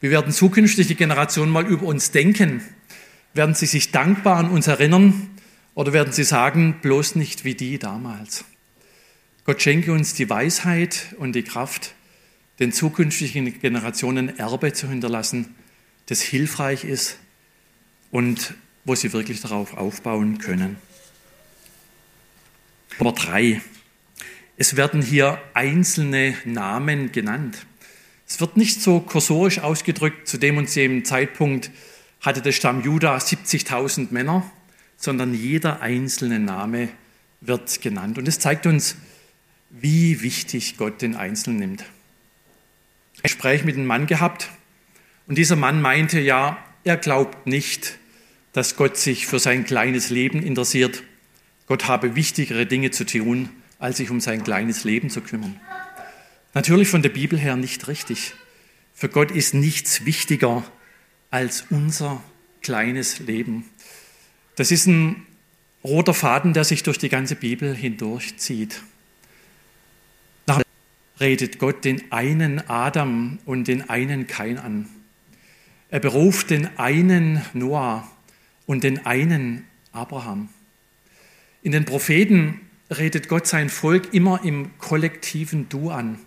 Wie 0.00 0.10
werden 0.10 0.32
zukünftige 0.32 0.96
Generationen 0.96 1.52
mal 1.52 1.66
über 1.66 1.86
uns 1.86 2.10
denken? 2.10 2.60
Werden 3.32 3.54
sie 3.54 3.66
sich 3.66 3.92
dankbar 3.92 4.38
an 4.38 4.50
uns 4.50 4.66
erinnern 4.66 5.30
oder 5.74 5.92
werden 5.92 6.12
sie 6.12 6.24
sagen, 6.24 6.80
bloß 6.82 7.14
nicht 7.14 7.44
wie 7.44 7.54
die 7.54 7.78
damals? 7.78 8.44
Gott 9.44 9.62
schenke 9.62 9.92
uns 9.92 10.14
die 10.14 10.28
Weisheit 10.28 11.14
und 11.18 11.34
die 11.34 11.44
Kraft, 11.44 11.94
den 12.58 12.72
zukünftigen 12.72 13.58
Generationen 13.60 14.38
Erbe 14.38 14.72
zu 14.72 14.88
hinterlassen, 14.88 15.54
das 16.06 16.20
hilfreich 16.20 16.84
ist 16.84 17.18
und 18.10 18.54
wo 18.84 18.94
sie 18.94 19.12
wirklich 19.12 19.40
darauf 19.40 19.76
aufbauen 19.76 20.38
können. 20.38 20.76
Nummer 22.98 23.12
drei. 23.12 23.60
Es 24.56 24.76
werden 24.76 25.02
hier 25.02 25.40
einzelne 25.52 26.36
Namen 26.44 27.10
genannt. 27.10 27.66
Es 28.26 28.40
wird 28.40 28.56
nicht 28.56 28.80
so 28.80 29.00
kursorisch 29.00 29.58
ausgedrückt, 29.58 30.28
zu 30.28 30.38
dem 30.38 30.58
und 30.58 30.74
dem 30.74 31.04
Zeitpunkt 31.04 31.70
hatte 32.20 32.40
der 32.40 32.52
Stamm 32.52 32.82
Juda 32.82 33.16
70.000 33.16 34.08
Männer, 34.12 34.50
sondern 34.96 35.34
jeder 35.34 35.82
einzelne 35.82 36.38
Name 36.38 36.88
wird 37.40 37.82
genannt. 37.82 38.16
Und 38.16 38.28
es 38.28 38.38
zeigt 38.38 38.66
uns, 38.66 38.96
wie 39.70 40.22
wichtig 40.22 40.76
Gott 40.76 41.02
den 41.02 41.16
Einzelnen 41.16 41.58
nimmt. 41.58 41.84
Gespräch 43.24 43.64
mit 43.64 43.74
einem 43.74 43.86
Mann 43.86 44.06
gehabt 44.06 44.50
und 45.26 45.38
dieser 45.38 45.56
Mann 45.56 45.80
meinte, 45.80 46.20
ja, 46.20 46.58
er 46.84 46.98
glaubt 46.98 47.46
nicht, 47.46 47.98
dass 48.52 48.76
Gott 48.76 48.98
sich 48.98 49.26
für 49.26 49.38
sein 49.38 49.64
kleines 49.64 50.10
Leben 50.10 50.42
interessiert. 50.42 51.02
Gott 51.66 51.88
habe 51.88 52.16
wichtigere 52.16 52.66
Dinge 52.66 52.90
zu 52.90 53.06
tun, 53.06 53.48
als 53.78 53.96
sich 53.96 54.10
um 54.10 54.20
sein 54.20 54.44
kleines 54.44 54.84
Leben 54.84 55.08
zu 55.08 55.22
kümmern. 55.22 55.58
Natürlich 56.52 56.88
von 56.88 57.00
der 57.00 57.08
Bibel 57.08 57.38
her 57.38 57.56
nicht 57.56 57.88
richtig. 57.88 58.34
Für 58.92 59.08
Gott 59.08 59.30
ist 59.30 59.54
nichts 59.54 60.04
wichtiger 60.04 60.62
als 61.30 61.64
unser 61.70 62.22
kleines 62.60 63.20
Leben. 63.20 63.64
Das 64.56 64.70
ist 64.70 64.84
ein 64.84 65.26
roter 65.82 66.12
Faden, 66.12 66.52
der 66.52 66.64
sich 66.64 66.82
durch 66.82 66.98
die 66.98 67.08
ganze 67.08 67.36
Bibel 67.36 67.74
hindurchzieht 67.74 68.82
redet 71.20 71.58
Gott 71.58 71.84
den 71.84 72.10
einen 72.12 72.68
Adam 72.68 73.38
und 73.44 73.68
den 73.68 73.88
einen 73.88 74.26
Kain 74.26 74.58
an. 74.58 74.88
Er 75.90 76.00
beruft 76.00 76.50
den 76.50 76.78
einen 76.78 77.42
Noah 77.52 78.10
und 78.66 78.84
den 78.84 79.06
einen 79.06 79.64
Abraham. 79.92 80.48
In 81.62 81.72
den 81.72 81.84
Propheten 81.84 82.60
redet 82.90 83.28
Gott 83.28 83.46
sein 83.46 83.68
Volk 83.70 84.12
immer 84.12 84.44
im 84.44 84.76
kollektiven 84.78 85.68
Du 85.68 85.90
an. 85.90 86.18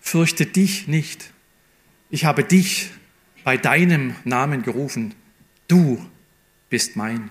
Fürchte 0.00 0.46
dich 0.46 0.88
nicht. 0.88 1.32
Ich 2.10 2.24
habe 2.24 2.44
dich 2.44 2.90
bei 3.44 3.56
deinem 3.56 4.14
Namen 4.24 4.62
gerufen. 4.62 5.14
Du 5.68 6.04
bist 6.70 6.96
mein. 6.96 7.30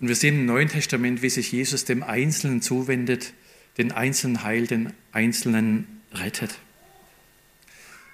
Und 0.00 0.08
wir 0.08 0.14
sehen 0.14 0.40
im 0.40 0.46
Neuen 0.46 0.68
Testament, 0.68 1.22
wie 1.22 1.30
sich 1.30 1.50
Jesus 1.50 1.84
dem 1.84 2.02
Einzelnen 2.02 2.62
zuwendet, 2.62 3.32
den 3.78 3.92
Einzelnen 3.92 4.42
heilt, 4.42 4.70
den 4.70 4.92
Einzelnen 5.12 5.86
rettet. 6.12 6.58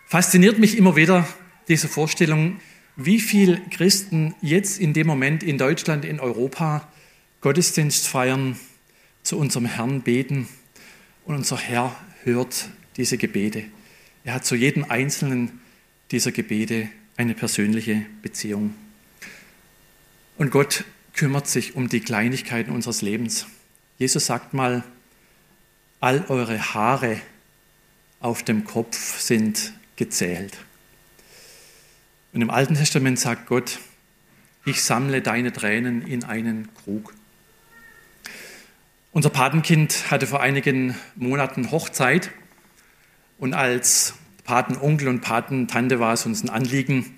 Fasziniert 0.06 0.59
mich 0.59 0.76
immer 0.76 0.97
wieder 0.97 1.26
diese 1.68 1.88
Vorstellung, 1.88 2.61
wie 2.97 3.18
viele 3.18 3.61
Christen 3.71 4.35
jetzt 4.40 4.78
in 4.78 4.92
dem 4.92 5.06
Moment 5.06 5.42
in 5.42 5.59
Deutschland, 5.59 6.04
in 6.04 6.21
Europa 6.21 6.87
Gottesdienst 7.40 8.06
feiern, 8.06 8.59
zu 9.23 9.38
unserem 9.38 9.64
Herrn 9.64 10.02
beten 10.02 10.49
und 11.25 11.35
unser 11.35 11.56
Herr 11.56 11.97
hört 12.25 12.68
diese 12.97 13.16
Gebete. 13.16 13.64
Er 14.23 14.35
hat 14.35 14.44
zu 14.44 14.54
jedem 14.54 14.85
einzelnen 14.85 15.61
dieser 16.11 16.30
Gebete 16.30 16.88
eine 17.16 17.35
persönliche 17.35 18.04
Beziehung. 18.23 18.75
Und 20.37 20.50
Gott 20.50 20.85
kümmert 21.14 21.47
sich 21.47 21.75
um 21.75 21.88
die 21.88 22.00
Kleinigkeiten 22.00 22.71
unseres 22.71 23.02
Lebens. 23.02 23.47
Jesus 23.99 24.26
sagt 24.26 24.52
mal, 24.52 24.85
all 26.04 26.26
eure 26.28 26.75
Haare 26.75 27.18
auf 28.20 28.42
dem 28.42 28.64
Kopf 28.64 29.20
sind 29.20 29.73
gezählt. 29.96 30.54
Und 32.34 32.42
im 32.42 32.50
Alten 32.50 32.75
Testament 32.75 33.18
sagt 33.18 33.46
Gott, 33.46 33.78
ich 34.66 34.82
sammle 34.82 35.23
deine 35.23 35.50
Tränen 35.50 36.06
in 36.06 36.23
einen 36.23 36.68
Krug. 36.75 37.14
Unser 39.12 39.30
Patenkind 39.30 40.11
hatte 40.11 40.26
vor 40.26 40.42
einigen 40.42 40.94
Monaten 41.14 41.70
Hochzeit 41.70 42.30
und 43.38 43.54
als 43.54 44.12
Patenonkel 44.44 45.08
und 45.08 45.23
Patentante 45.23 46.00
war 46.00 46.12
es 46.12 46.26
uns 46.26 46.44
ein 46.44 46.50
Anliegen, 46.50 47.16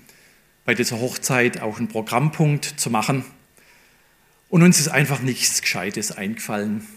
bei 0.63 0.75
dieser 0.75 1.01
Hochzeit 1.01 1.59
auch 1.59 1.77
einen 1.77 1.89
Programmpunkt 1.89 2.79
zu 2.79 2.89
machen. 2.89 3.25
Und 4.47 4.63
uns 4.63 4.79
ist 4.79 4.87
einfach 4.87 5.19
nichts 5.19 5.61
Gescheites 5.61 6.13
eingefallen. 6.13 6.87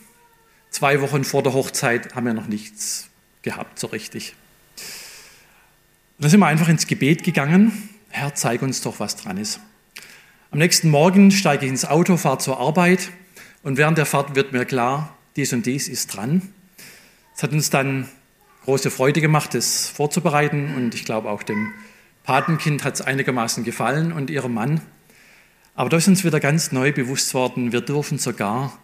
Zwei 0.70 1.00
Wochen 1.00 1.24
vor 1.24 1.42
der 1.42 1.52
Hochzeit 1.52 2.14
haben 2.14 2.26
wir 2.26 2.34
noch 2.34 2.46
nichts 2.46 3.08
gehabt, 3.42 3.78
so 3.78 3.88
richtig. 3.88 4.34
Und 6.16 6.24
dann 6.24 6.30
sind 6.30 6.40
wir 6.40 6.46
einfach 6.46 6.68
ins 6.68 6.86
Gebet 6.86 7.24
gegangen. 7.24 7.88
Herr, 8.08 8.34
zeig 8.34 8.62
uns 8.62 8.80
doch, 8.80 9.00
was 9.00 9.16
dran 9.16 9.36
ist. 9.36 9.60
Am 10.52 10.58
nächsten 10.58 10.88
Morgen 10.88 11.30
steige 11.30 11.64
ich 11.64 11.70
ins 11.70 11.84
Auto, 11.84 12.16
fahre 12.16 12.38
zur 12.38 12.60
Arbeit 12.60 13.10
und 13.62 13.78
während 13.78 13.98
der 13.98 14.06
Fahrt 14.06 14.34
wird 14.34 14.52
mir 14.52 14.64
klar, 14.64 15.16
dies 15.36 15.52
und 15.52 15.66
dies 15.66 15.88
ist 15.88 16.14
dran. 16.16 16.52
Es 17.36 17.42
hat 17.42 17.52
uns 17.52 17.70
dann 17.70 18.08
große 18.64 18.90
Freude 18.90 19.20
gemacht, 19.20 19.54
das 19.54 19.88
vorzubereiten 19.88 20.74
und 20.76 20.94
ich 20.94 21.04
glaube 21.04 21.30
auch 21.30 21.42
dem 21.42 21.72
Patenkind 22.24 22.84
hat 22.84 22.94
es 22.94 23.00
einigermaßen 23.00 23.64
gefallen 23.64 24.12
und 24.12 24.30
ihrem 24.30 24.54
Mann. 24.54 24.80
Aber 25.74 25.88
da 25.88 25.96
ist 25.96 26.08
uns 26.08 26.24
wieder 26.24 26.40
ganz 26.40 26.72
neu 26.72 26.92
bewusst 26.92 27.32
worden, 27.34 27.72
wir 27.72 27.80
dürfen 27.80 28.18
sogar 28.18 28.78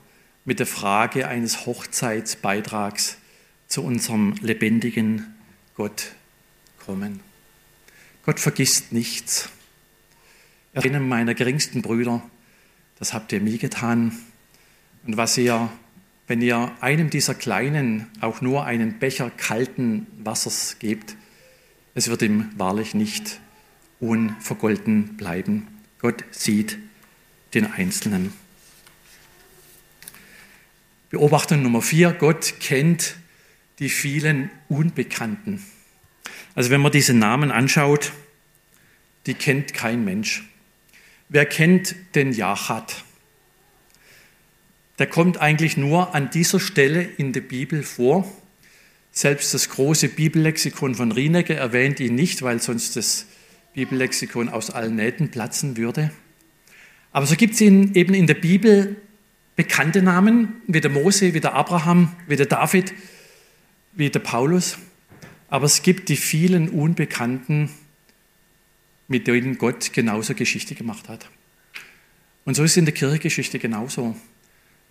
mit 0.46 0.60
der 0.60 0.66
Frage 0.66 1.28
eines 1.28 1.66
Hochzeitsbeitrags 1.66 3.18
zu 3.66 3.82
unserem 3.82 4.34
lebendigen 4.40 5.34
Gott 5.74 6.12
kommen. 6.78 7.20
Gott 8.24 8.40
vergisst 8.40 8.92
nichts. 8.92 9.50
Einem 10.72 11.08
meiner 11.08 11.34
geringsten 11.34 11.82
Brüder, 11.82 12.22
das 12.98 13.12
habt 13.12 13.32
ihr 13.32 13.40
mir 13.40 13.58
getan. 13.58 14.16
Und 15.04 15.16
was 15.16 15.36
ihr, 15.36 15.68
wenn 16.28 16.40
ihr 16.40 16.70
einem 16.80 17.10
dieser 17.10 17.34
Kleinen 17.34 18.06
auch 18.20 18.40
nur 18.40 18.64
einen 18.64 18.98
Becher 18.98 19.30
kalten 19.30 20.06
Wassers 20.22 20.78
gebt, 20.78 21.16
es 21.94 22.08
wird 22.08 22.22
ihm 22.22 22.50
wahrlich 22.56 22.94
nicht 22.94 23.40
unvergolten 23.98 25.16
bleiben. 25.16 25.66
Gott 25.98 26.24
sieht 26.30 26.78
den 27.54 27.72
Einzelnen. 27.72 28.45
Beobachtung 31.10 31.62
Nummer 31.62 31.82
vier, 31.82 32.12
Gott 32.12 32.54
kennt 32.58 33.16
die 33.78 33.88
vielen 33.88 34.50
Unbekannten. 34.68 35.62
Also 36.54 36.70
wenn 36.70 36.80
man 36.80 36.90
diese 36.90 37.14
Namen 37.14 37.52
anschaut, 37.52 38.12
die 39.26 39.34
kennt 39.34 39.72
kein 39.72 40.04
Mensch. 40.04 40.44
Wer 41.28 41.46
kennt 41.46 41.94
den 42.14 42.32
Jachat? 42.32 43.04
Der 44.98 45.06
kommt 45.06 45.38
eigentlich 45.38 45.76
nur 45.76 46.14
an 46.14 46.30
dieser 46.30 46.58
Stelle 46.58 47.02
in 47.02 47.32
der 47.32 47.42
Bibel 47.42 47.82
vor. 47.82 48.30
Selbst 49.12 49.54
das 49.54 49.68
große 49.68 50.08
Bibellexikon 50.08 50.94
von 50.94 51.12
Rienecke 51.12 51.54
erwähnt 51.54 52.00
ihn 52.00 52.14
nicht, 52.14 52.42
weil 52.42 52.60
sonst 52.60 52.96
das 52.96 53.26
Bibellexikon 53.74 54.48
aus 54.48 54.70
allen 54.70 54.96
Nähten 54.96 55.30
platzen 55.30 55.76
würde. 55.76 56.10
Aber 57.12 57.26
so 57.26 57.36
gibt 57.36 57.54
es 57.54 57.60
eben 57.60 57.94
in 57.94 58.26
der 58.26 58.34
Bibel 58.34 58.96
bekannte 59.56 60.02
Namen, 60.02 60.60
wie 60.66 60.80
der 60.80 60.90
Mose, 60.90 61.34
wie 61.34 61.40
der 61.40 61.54
Abraham, 61.54 62.12
wie 62.28 62.36
der 62.36 62.46
David, 62.46 62.92
wie 63.92 64.10
der 64.10 64.20
Paulus. 64.20 64.78
Aber 65.48 65.64
es 65.64 65.82
gibt 65.82 66.10
die 66.10 66.16
vielen 66.16 66.68
Unbekannten, 66.68 67.70
mit 69.08 69.26
denen 69.26 69.58
Gott 69.58 69.92
genauso 69.92 70.34
Geschichte 70.34 70.74
gemacht 70.74 71.08
hat. 71.08 71.28
Und 72.44 72.54
so 72.54 72.62
ist 72.62 72.72
es 72.72 72.76
in 72.76 72.84
der 72.84 72.94
Kirchengeschichte 72.94 73.58
genauso. 73.58 74.16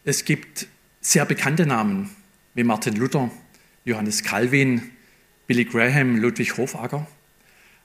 Es 0.03 0.25
gibt 0.25 0.67
sehr 0.99 1.25
bekannte 1.25 1.65
Namen, 1.65 2.09
wie 2.53 2.63
Martin 2.63 2.95
Luther, 2.95 3.29
Johannes 3.85 4.23
Calvin, 4.23 4.89
Billy 5.47 5.65
Graham, 5.65 6.17
Ludwig 6.17 6.57
Hofacker. 6.57 7.07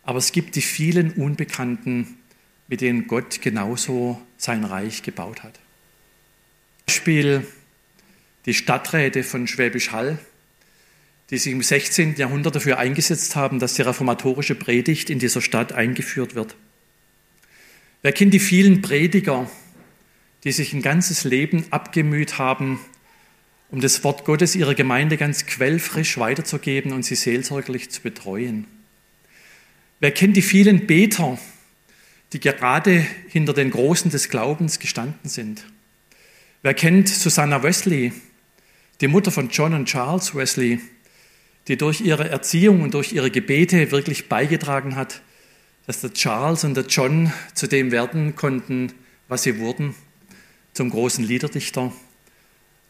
Aber 0.03 0.19
es 0.19 0.33
gibt 0.33 0.57
die 0.57 0.63
vielen 0.63 1.13
Unbekannten, 1.13 2.17
mit 2.69 2.81
denen 2.81 3.07
Gott 3.07 3.43
genauso 3.43 4.21
sein 4.39 4.65
Reich 4.65 5.03
gebaut 5.03 5.43
hat. 5.43 5.59
Beispiel 6.91 7.47
die 8.47 8.53
Stadträte 8.53 9.23
von 9.23 9.47
Schwäbisch 9.47 9.93
Hall, 9.93 10.19
die 11.31 11.39
sich 11.39 11.53
im 11.53 11.63
16. 11.63 12.17
Jahrhundert 12.17 12.57
dafür 12.57 12.79
eingesetzt 12.79 13.37
haben, 13.37 13.61
dass 13.61 13.75
die 13.75 13.83
reformatorische 13.83 14.57
Predigt 14.57 15.09
in 15.09 15.21
dieser 15.21 15.41
Stadt 15.41 15.73
eingeführt 15.73 16.35
wird. 16.35 16.57
Wer 18.03 18.11
kennt 18.11 18.35
die 18.35 18.41
vielen 18.41 18.83
Prediger, 18.83 19.49
die 20.43 20.51
sich 20.51 20.73
ein 20.73 20.83
ganzes 20.83 21.23
Leben 21.23 21.65
abgemüht 21.71 22.39
haben, 22.39 22.81
um 23.71 23.81
das 23.81 24.03
Wort 24.03 24.25
Gottes 24.25 24.57
ihrer 24.57 24.75
Gemeinde 24.75 25.17
ganz 25.17 25.47
quellfrisch 25.47 26.19
weiterzugeben 26.19 26.91
und 26.91 27.05
sie 27.05 27.15
seelsorglich 27.15 27.91
zu 27.91 28.01
betreuen? 28.01 28.67
Wer 30.01 30.11
kennt 30.11 30.37
die 30.37 30.43
vielen 30.43 30.89
Beter, 30.89 31.39
die 32.33 32.41
gerade 32.41 33.07
hinter 33.29 33.53
den 33.53 33.71
Großen 33.71 34.11
des 34.11 34.29
Glaubens 34.29 34.81
gestanden 34.81 35.31
sind? 35.31 35.65
Wer 36.63 36.75
kennt 36.75 37.09
Susanna 37.09 37.63
Wesley, 37.63 38.13
die 39.01 39.09
Mutter 39.09 39.31
von 39.31 39.49
John 39.49 39.73
und 39.73 39.87
Charles 39.87 40.35
Wesley, 40.35 40.79
die 41.69 41.79
durch 41.79 42.03
ihre 42.03 42.29
Erziehung 42.29 42.83
und 42.83 42.93
durch 42.93 43.15
ihre 43.15 43.31
Gebete 43.31 43.91
wirklich 43.93 44.29
beigetragen 44.29 44.95
hat, 44.95 45.23
dass 45.87 46.03
der 46.03 46.13
Charles 46.13 46.65
und 46.65 46.75
der 46.75 46.85
John 46.85 47.33
zu 47.55 47.67
dem 47.67 47.93
werden 47.93 48.37
konnten, 48.37 48.93
was 49.27 49.45
sie 49.45 49.59
wurden, 49.59 49.95
zum 50.75 50.91
großen 50.91 51.25
Liederdichter 51.25 51.95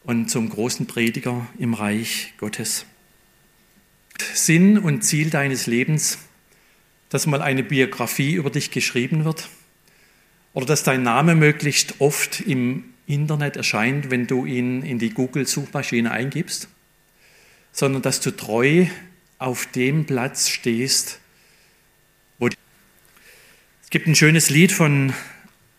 und 0.03 0.29
zum 0.29 0.49
großen 0.49 0.85
Prediger 0.85 1.47
im 1.57 1.73
Reich 1.73 2.33
Gottes. 2.39 2.85
Sinn 4.33 4.79
und 4.79 5.03
Ziel 5.03 5.29
deines 5.29 5.65
Lebens, 5.65 6.17
dass 7.07 7.25
mal 7.25 7.41
eine 7.41 7.63
Biografie 7.63 8.33
über 8.33 8.49
dich 8.49 8.69
geschrieben 8.69 9.23
wird 9.23 9.47
oder 10.53 10.65
dass 10.65 10.83
dein 10.83 11.03
Name 11.03 11.35
möglichst 11.35 12.01
oft 12.01 12.41
im 12.41 12.90
Internet 13.07 13.57
erscheint, 13.57 14.09
wenn 14.09 14.27
du 14.27 14.45
ihn 14.45 14.83
in 14.83 14.99
die 14.99 15.09
Google-Suchmaschine 15.09 16.11
eingibst, 16.11 16.67
sondern 17.71 18.01
dass 18.01 18.19
du 18.19 18.31
treu 18.31 18.85
auf 19.37 19.65
dem 19.67 20.05
Platz 20.05 20.49
stehst, 20.49 21.19
wo 22.37 22.47
es 22.47 23.89
gibt 23.89 24.07
ein 24.07 24.15
schönes 24.15 24.49
Lied 24.49 24.71
von 24.71 25.13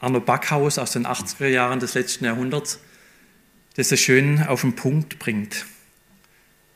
Arno 0.01 0.21
Backhaus 0.21 0.79
aus 0.79 0.93
den 0.93 1.07
80er 1.07 1.47
Jahren 1.47 1.81
des 1.81 1.95
letzten 1.95 2.25
Jahrhunderts, 2.25 2.81
das 3.77 3.93
es 3.93 4.01
schön 4.01 4.43
auf 4.43 4.63
den 4.63 4.75
Punkt 4.75 5.19
bringt. 5.19 5.65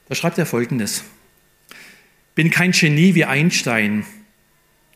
Da 0.09 0.15
schreibt 0.15 0.39
er 0.39 0.47
folgendes: 0.47 1.05
Bin 2.35 2.51
kein 2.51 2.71
Genie 2.71 3.15
wie 3.15 3.25
Einstein, 3.25 4.07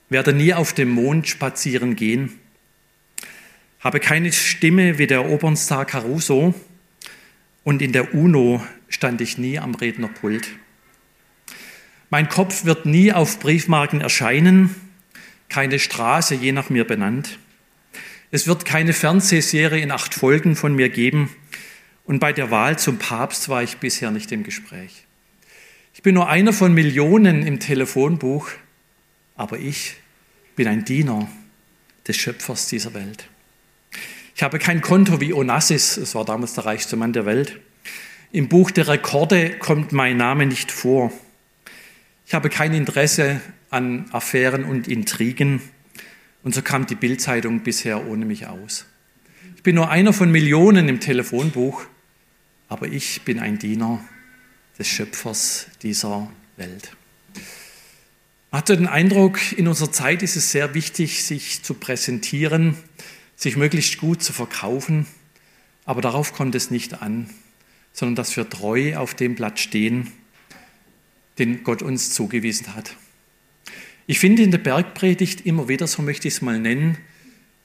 werde 0.08 0.32
nie 0.32 0.54
auf 0.54 0.72
dem 0.72 0.90
Mond 0.90 1.28
spazieren 1.28 1.96
gehen 1.96 2.38
habe 3.80 3.98
keine 3.98 4.32
Stimme 4.32 4.98
wie 4.98 5.06
der 5.06 5.28
Opernstar 5.28 5.86
Caruso 5.86 6.54
und 7.64 7.82
in 7.82 7.92
der 7.92 8.14
UNO 8.14 8.64
stand 8.88 9.20
ich 9.20 9.38
nie 9.38 9.58
am 9.58 9.74
Rednerpult. 9.74 10.48
Mein 12.10 12.28
Kopf 12.28 12.64
wird 12.64 12.86
nie 12.86 13.12
auf 13.12 13.38
Briefmarken 13.40 14.00
erscheinen, 14.00 14.74
keine 15.48 15.78
Straße 15.78 16.34
je 16.34 16.52
nach 16.52 16.68
mir 16.68 16.84
benannt. 16.84 17.38
Es 18.30 18.46
wird 18.46 18.64
keine 18.64 18.92
Fernsehserie 18.92 19.82
in 19.82 19.90
acht 19.90 20.14
Folgen 20.14 20.56
von 20.56 20.74
mir 20.74 20.88
geben 20.88 21.30
und 22.04 22.18
bei 22.18 22.32
der 22.32 22.50
Wahl 22.50 22.78
zum 22.78 22.98
Papst 22.98 23.48
war 23.48 23.62
ich 23.62 23.78
bisher 23.78 24.10
nicht 24.10 24.30
im 24.32 24.42
Gespräch. 24.42 25.06
Ich 25.94 26.02
bin 26.02 26.14
nur 26.14 26.28
einer 26.28 26.52
von 26.52 26.72
Millionen 26.72 27.46
im 27.46 27.60
Telefonbuch, 27.60 28.50
aber 29.36 29.58
ich 29.58 29.96
bin 30.54 30.68
ein 30.68 30.84
Diener 30.84 31.28
des 32.06 32.16
Schöpfers 32.16 32.68
dieser 32.68 32.94
Welt. 32.94 33.28
Ich 34.40 34.42
habe 34.42 34.58
kein 34.58 34.80
Konto 34.80 35.20
wie 35.20 35.34
Onassis, 35.34 35.98
es 35.98 36.14
war 36.14 36.24
damals 36.24 36.54
der 36.54 36.64
reichste 36.64 36.96
Mann 36.96 37.12
der 37.12 37.26
Welt. 37.26 37.60
Im 38.32 38.48
Buch 38.48 38.70
der 38.70 38.88
Rekorde 38.88 39.50
kommt 39.50 39.92
mein 39.92 40.16
Name 40.16 40.46
nicht 40.46 40.72
vor. 40.72 41.12
Ich 42.24 42.32
habe 42.32 42.48
kein 42.48 42.72
Interesse 42.72 43.42
an 43.68 44.06
Affären 44.12 44.64
und 44.64 44.88
Intrigen. 44.88 45.60
Und 46.42 46.54
so 46.54 46.62
kam 46.62 46.86
die 46.86 46.94
Bildzeitung 46.94 47.60
bisher 47.60 48.06
ohne 48.06 48.24
mich 48.24 48.46
aus. 48.46 48.86
Ich 49.56 49.62
bin 49.62 49.74
nur 49.74 49.90
einer 49.90 50.14
von 50.14 50.32
Millionen 50.32 50.88
im 50.88 51.00
Telefonbuch, 51.00 51.84
aber 52.70 52.86
ich 52.86 53.20
bin 53.26 53.40
ein 53.40 53.58
Diener 53.58 54.02
des 54.78 54.88
Schöpfers 54.88 55.66
dieser 55.82 56.32
Welt. 56.56 56.96
Man 58.50 58.60
hat 58.62 58.70
den 58.70 58.86
Eindruck, 58.86 59.52
in 59.52 59.68
unserer 59.68 59.92
Zeit 59.92 60.22
ist 60.22 60.36
es 60.36 60.50
sehr 60.50 60.72
wichtig, 60.72 61.24
sich 61.24 61.62
zu 61.62 61.74
präsentieren, 61.74 62.78
sich 63.40 63.56
möglichst 63.56 63.96
gut 63.96 64.22
zu 64.22 64.34
verkaufen, 64.34 65.06
aber 65.86 66.02
darauf 66.02 66.34
kommt 66.34 66.54
es 66.54 66.70
nicht 66.70 67.00
an, 67.00 67.30
sondern 67.94 68.14
dass 68.14 68.36
wir 68.36 68.48
treu 68.48 68.96
auf 68.98 69.14
dem 69.14 69.34
Blatt 69.34 69.58
stehen, 69.58 70.12
den 71.38 71.64
Gott 71.64 71.80
uns 71.80 72.10
zugewiesen 72.12 72.74
hat. 72.76 72.96
Ich 74.06 74.18
finde 74.18 74.42
in 74.42 74.50
der 74.50 74.58
Bergpredigt 74.58 75.46
immer 75.46 75.68
wieder, 75.68 75.86
so 75.86 76.02
möchte 76.02 76.28
ich 76.28 76.34
es 76.34 76.42
mal 76.42 76.60
nennen, 76.60 76.98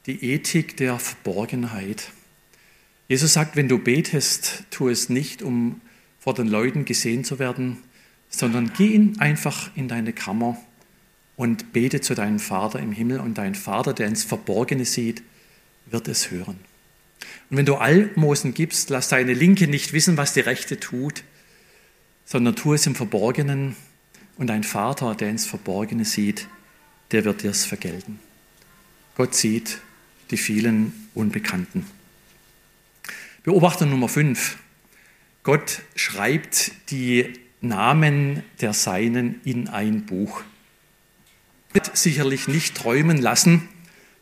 die 0.05 0.23
Ethik 0.23 0.77
der 0.77 0.97
Verborgenheit. 0.97 2.11
Jesus 3.09 3.33
sagt, 3.33 3.57
wenn 3.57 3.67
du 3.67 3.77
betest, 3.77 4.63
tu 4.71 4.87
es 4.87 5.09
nicht, 5.09 5.41
um 5.41 5.81
vor 6.19 6.33
den 6.33 6.47
Leuten 6.47 6.85
gesehen 6.85 7.25
zu 7.25 7.37
werden, 7.37 7.79
sondern 8.29 8.71
geh 8.77 8.97
einfach 9.17 9.75
in 9.75 9.89
deine 9.89 10.13
Kammer 10.13 10.57
und 11.35 11.73
bete 11.73 11.99
zu 11.99 12.15
deinem 12.15 12.39
Vater 12.39 12.79
im 12.79 12.93
Himmel 12.93 13.19
und 13.19 13.37
dein 13.37 13.55
Vater, 13.55 13.93
der 13.93 14.07
ins 14.07 14.23
Verborgene 14.23 14.85
sieht, 14.85 15.21
wird 15.85 16.07
es 16.07 16.31
hören. 16.31 16.59
Und 17.49 17.57
wenn 17.57 17.65
du 17.65 17.75
Almosen 17.75 18.53
gibst, 18.53 18.89
lass 18.89 19.09
deine 19.09 19.33
Linke 19.33 19.67
nicht 19.67 19.93
wissen, 19.93 20.17
was 20.17 20.33
die 20.33 20.41
Rechte 20.41 20.79
tut, 20.79 21.23
sondern 22.25 22.55
tu 22.55 22.73
es 22.73 22.87
im 22.87 22.95
Verborgenen 22.95 23.75
Und 24.37 24.51
ein 24.51 24.63
Vater, 24.63 25.15
der 25.15 25.29
ins 25.29 25.45
Verborgene 25.45 26.03
sieht, 26.03 26.47
der 27.11 27.23
wird 27.23 27.43
dir 27.43 27.51
es 27.51 27.65
vergelten. 27.65 28.19
Gott 29.15 29.33
sieht 29.33 29.79
die 30.31 30.37
vielen 30.37 31.09
Unbekannten. 31.13 31.85
Beobachter 33.43 33.85
Nummer 33.85 34.09
5. 34.09 34.57
Gott 35.43 35.83
schreibt 35.95 36.71
die 36.89 37.31
Namen 37.61 38.43
der 38.59 38.73
Seinen 38.73 39.39
in 39.45 39.69
ein 39.69 40.05
Buch. 40.05 40.41
Wird 41.71 41.95
sicherlich 41.95 42.47
nicht 42.47 42.75
träumen 42.75 43.17
lassen, 43.17 43.69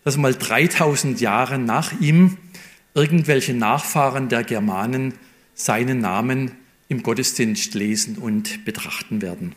dass 0.04 0.18
mal 0.18 0.34
3000 0.34 1.20
Jahre 1.22 1.58
nach 1.58 2.00
ihm 2.00 2.38
irgendwelche 2.94 3.54
Nachfahren 3.54 4.30
der 4.30 4.44
Germanen 4.44 5.13
seinen 5.56 6.00
Namen 6.00 6.52
im 6.88 7.04
Gottesdienst 7.04 7.74
lesen 7.74 8.18
und 8.18 8.66
betrachten 8.66 9.22
werden. 9.22 9.56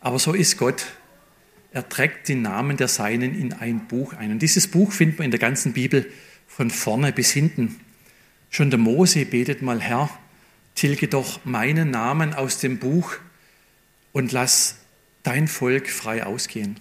Aber 0.00 0.18
so 0.18 0.32
ist 0.32 0.56
Gott. 0.58 0.86
Er 1.72 1.88
trägt 1.88 2.28
die 2.28 2.36
Namen 2.36 2.76
der 2.76 2.88
Seinen 2.88 3.38
in 3.38 3.52
ein 3.52 3.86
Buch 3.88 4.14
ein. 4.14 4.30
Und 4.30 4.40
dieses 4.40 4.68
Buch 4.68 4.92
findet 4.92 5.18
man 5.18 5.26
in 5.26 5.30
der 5.30 5.40
ganzen 5.40 5.72
Bibel 5.72 6.10
von 6.46 6.70
vorne 6.70 7.12
bis 7.12 7.32
hinten. 7.32 7.80
Schon 8.50 8.70
der 8.70 8.78
Mose 8.78 9.26
betet 9.26 9.62
mal, 9.62 9.80
Herr, 9.80 10.08
tilge 10.74 11.08
doch 11.08 11.44
meinen 11.44 11.90
Namen 11.90 12.34
aus 12.34 12.60
dem 12.60 12.78
Buch 12.78 13.16
und 14.12 14.32
lass 14.32 14.76
dein 15.22 15.48
Volk 15.48 15.90
frei 15.90 16.24
ausgehen. 16.24 16.78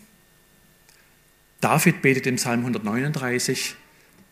David 1.66 2.04
betet 2.04 2.28
im 2.28 2.36
Psalm 2.36 2.60
139, 2.60 3.74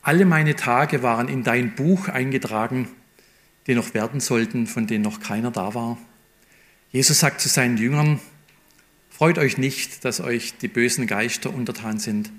alle 0.04 0.24
meine 0.24 0.56
Tage 0.56 1.02
waren 1.02 1.28
in 1.28 1.44
dein 1.44 1.74
Buch 1.74 2.08
eingetragen, 2.08 2.88
die 3.66 3.74
noch 3.74 3.96
werden 3.96 4.20
sollten, 4.20 4.68
von 4.68 4.86
denen 4.86 5.04
noch 5.04 5.20
keiner 5.20 5.50
da 5.50 5.74
war. 5.74 5.98
Jesus 6.92 7.22
sagt 7.22 7.42
zu 7.42 7.50
seinen 7.50 7.78
Jüngern, 7.78 8.20
freut 9.10 9.40
euch 9.40 9.58
nicht, 9.58 10.06
dass 10.06 10.22
euch 10.22 10.60
die 10.60 10.68
bösen 10.68 11.08
Geister 11.08 11.52
untertan 11.52 11.98
sind, 11.98 12.32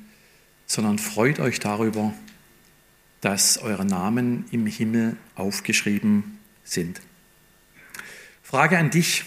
sondern 0.64 1.00
freut 1.00 1.40
euch 1.40 1.59
darüber, 1.59 2.14
dass 3.20 3.59
eure 3.59 3.85
Namen 3.85 4.44
im 4.52 4.64
Himmel 4.64 5.16
aufgeschrieben 5.35 6.38
sind. 6.62 7.00
Frage 8.44 8.78
an 8.78 8.90
dich, 8.90 9.24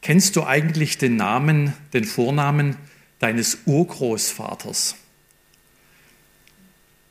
kennst 0.00 0.36
du 0.36 0.44
eigentlich 0.44 0.96
den 0.96 1.16
Namen, 1.16 1.74
den 1.92 2.04
Vornamen 2.04 2.78
deines 3.20 3.58
Urgroßvaters? 3.66 4.96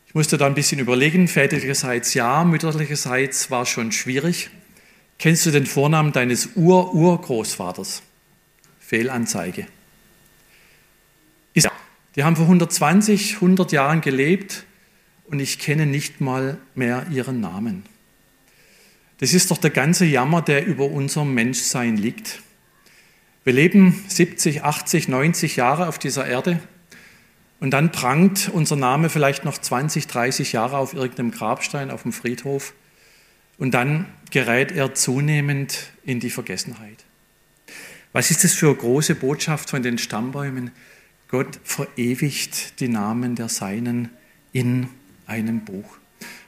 Ich 0.07 0.13
musste 0.13 0.37
da 0.37 0.47
ein 0.47 0.55
bisschen 0.55 0.79
überlegen, 0.79 1.29
väterlicherseits 1.29 2.13
ja, 2.15 2.43
mütterlicherseits 2.43 3.49
war 3.49 3.65
schon 3.65 3.93
schwierig. 3.93 4.49
Kennst 5.17 5.45
du 5.45 5.51
den 5.51 5.65
Vornamen 5.65 6.11
deines 6.11 6.49
Ur-Urgroßvaters? 6.55 8.01
Fehlanzeige. 8.79 9.67
Die 12.15 12.23
haben 12.23 12.35
vor 12.35 12.45
120, 12.45 13.35
100 13.35 13.71
Jahren 13.71 14.01
gelebt 14.01 14.65
und 15.27 15.39
ich 15.39 15.59
kenne 15.59 15.85
nicht 15.85 16.21
mal 16.21 16.57
mehr 16.75 17.05
ihren 17.11 17.39
Namen. 17.39 17.83
Das 19.19 19.33
ist 19.33 19.51
doch 19.51 19.57
der 19.57 19.69
ganze 19.69 20.05
Jammer, 20.05 20.41
der 20.41 20.65
über 20.65 20.85
unserem 20.85 21.33
Menschsein 21.33 21.97
liegt. 21.97 22.41
Wir 23.43 23.53
leben 23.53 24.03
70, 24.07 24.63
80, 24.63 25.07
90 25.07 25.55
Jahre 25.55 25.87
auf 25.87 25.97
dieser 25.97 26.27
Erde 26.27 26.59
und 27.59 27.71
dann 27.71 27.91
prangt 27.91 28.49
unser 28.53 28.75
Name 28.75 29.09
vielleicht 29.09 29.45
noch 29.45 29.57
20, 29.57 30.07
30 30.07 30.53
Jahre 30.53 30.77
auf 30.77 30.93
irgendeinem 30.93 31.31
Grabstein 31.31 31.91
auf 31.91 32.03
dem 32.03 32.13
Friedhof. 32.13 32.73
Und 33.57 33.73
dann 33.73 34.05
gerät 34.31 34.71
er 34.71 34.93
zunehmend 34.93 35.91
in 36.03 36.19
die 36.19 36.29
Vergessenheit. 36.29 37.05
Was 38.13 38.31
ist 38.31 38.43
das 38.43 38.53
für 38.53 38.67
eine 38.67 38.75
große 38.75 39.15
Botschaft 39.15 39.69
von 39.69 39.83
den 39.83 39.97
Stammbäumen? 39.97 40.71
Gott 41.27 41.59
verewigt 41.63 42.79
die 42.79 42.87
Namen 42.87 43.35
der 43.35 43.49
Seinen 43.49 44.09
in 44.51 44.87
einem 45.27 45.65
Buch. 45.65 45.97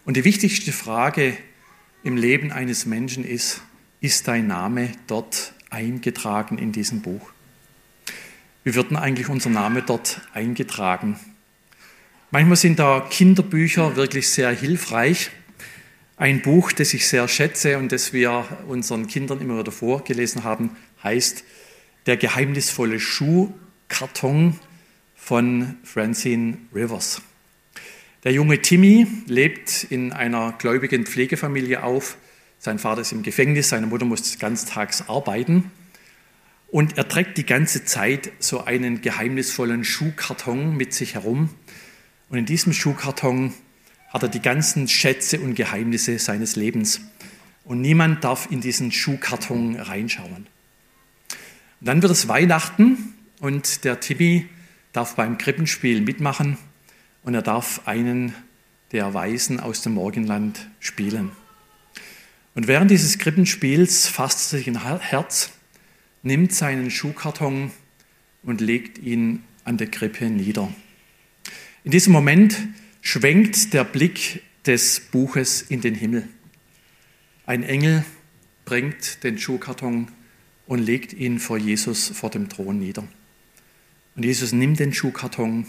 Und 0.06 0.18
die 0.18 0.26
wichtigste 0.26 0.72
Frage 0.72 1.38
im 2.04 2.18
Leben 2.18 2.52
eines 2.52 2.86
Menschen 2.86 3.24
ist, 3.24 3.62
ist 4.00 4.28
dein 4.28 4.48
Name 4.48 4.92
dort 5.08 5.54
eingetragen 5.72 6.60
in 6.60 6.72
diesem 6.72 7.02
Buch? 7.02 7.32
Wie 8.64 8.76
wird 8.76 8.92
denn 8.92 8.98
eigentlich 8.98 9.30
unser 9.30 9.50
Name 9.50 9.82
dort 9.82 10.22
eingetragen? 10.34 11.20
Manchmal 12.30 12.58
sind 12.58 12.78
da 12.78 13.06
Kinderbücher 13.10 13.96
wirklich 13.96 14.30
sehr 14.30 14.52
hilfreich. 14.52 15.32
Ein 16.16 16.44
Buch, 16.44 16.72
das 16.72 16.94
ich 16.94 17.08
sehr 17.08 17.28
schätze 17.28 17.80
und 17.80 17.92
das 17.92 18.14
wir 18.14 18.46
unseren 18.68 19.08
Kindern 19.08 19.42
immer 19.42 19.58
wieder 19.58 19.72
vorgelesen 19.72 20.44
haben, 20.44 20.78
heißt 21.04 21.44
Der 22.06 22.18
geheimnisvolle 22.18 23.00
Schuhkarton 23.00 24.60
von 25.16 25.78
Francine 25.84 26.58
Rivers. 26.74 27.22
Der 28.24 28.32
junge 28.34 28.62
Timmy 28.62 29.08
lebt 29.26 29.86
in 29.90 30.14
einer 30.14 30.54
gläubigen 30.60 31.06
Pflegefamilie 31.06 31.84
auf. 31.84 32.18
Sein 32.64 32.78
Vater 32.78 33.02
ist 33.02 33.12
im 33.12 33.24
Gefängnis, 33.24 33.70
seine 33.70 33.88
Mutter 33.88 34.06
muss 34.06 34.38
ganztags 34.38 35.10
arbeiten. 35.10 35.72
Und 36.68 36.96
er 36.96 37.08
trägt 37.08 37.40
die 37.40 37.46
ganze 37.46 37.86
Zeit 37.86 38.32
so 38.38 38.64
einen 38.64 39.02
geheimnisvollen 39.02 39.84
Schuhkarton 39.84 40.78
mit 40.78 40.94
sich 40.94 41.16
herum. 41.16 41.50
Und 42.30 42.38
in 42.38 42.46
diesem 42.46 42.72
Schuhkarton 42.72 43.56
hat 44.10 44.22
er 44.22 44.30
die 44.30 44.44
ganzen 44.44 44.88
Schätze 44.88 45.40
und 45.40 45.56
Geheimnisse 45.56 46.20
seines 46.20 46.56
Lebens. 46.56 47.02
Und 47.64 47.82
niemand 47.82 48.24
darf 48.24 48.52
in 48.52 48.62
diesen 48.62 48.92
Schuhkarton 48.92 49.78
reinschauen. 49.78 50.46
Und 51.80 51.88
dann 51.88 52.04
wird 52.04 52.12
es 52.12 52.28
Weihnachten 52.28 53.16
und 53.40 53.86
der 53.86 54.00
Timmy 54.02 54.48
darf 54.94 55.16
beim 55.16 55.40
Krippenspiel 55.40 56.02
mitmachen 56.02 56.60
und 57.24 57.34
er 57.34 57.42
darf 57.42 57.88
einen 57.88 58.36
der 58.92 59.16
Weisen 59.16 59.60
aus 59.60 59.82
dem 59.82 59.96
Morgenland 59.96 60.70
spielen. 60.80 61.32
Und 62.54 62.68
während 62.68 62.92
dieses 62.92 63.18
Krippenspiels 63.18 64.08
fasst 64.08 64.50
sich 64.50 64.68
ein 64.68 64.84
Herz 65.00 65.52
nimmt 66.24 66.54
seinen 66.54 66.92
Schuhkarton 66.92 67.72
und 68.44 68.62
legt 68.62 68.98
ihn 68.98 69.44
an 69.64 69.78
der 69.78 69.88
Krippe 69.88 70.26
nieder. 70.26 70.74
In 71.84 71.92
diesem 71.92 72.14
Moment 72.14 72.58
schwenkt 73.02 73.74
der 73.74 73.84
Blick 73.84 74.44
des 74.66 75.00
Buches 75.00 75.62
in 75.64 75.82
den 75.82 75.96
Himmel. 75.96 76.28
Ein 77.46 77.64
Engel 77.64 78.06
bringt 78.66 79.24
den 79.24 79.40
Schuhkarton 79.40 80.12
und 80.68 80.80
legt 80.80 81.14
ihn 81.14 81.40
vor 81.40 81.58
Jesus 81.58 82.10
vor 82.10 82.30
dem 82.30 82.50
Thron 82.50 82.80
nieder. 82.80 83.04
Und 84.16 84.24
Jesus 84.24 84.52
nimmt 84.52 84.80
den 84.80 84.94
Schuhkarton, 84.94 85.66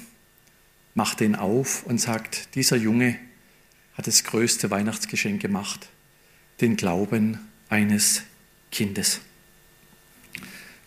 macht 0.95 1.21
den 1.21 1.35
auf 1.35 1.85
und 1.85 1.99
sagt, 1.99 2.55
dieser 2.55 2.77
Junge 2.77 3.19
hat 3.95 4.07
das 4.07 4.25
größte 4.25 4.71
Weihnachtsgeschenk 4.71 5.41
gemacht, 5.41 5.89
den 6.63 6.77
Glauben 6.77 7.39
eines 7.69 8.23
Kindes. 8.71 9.21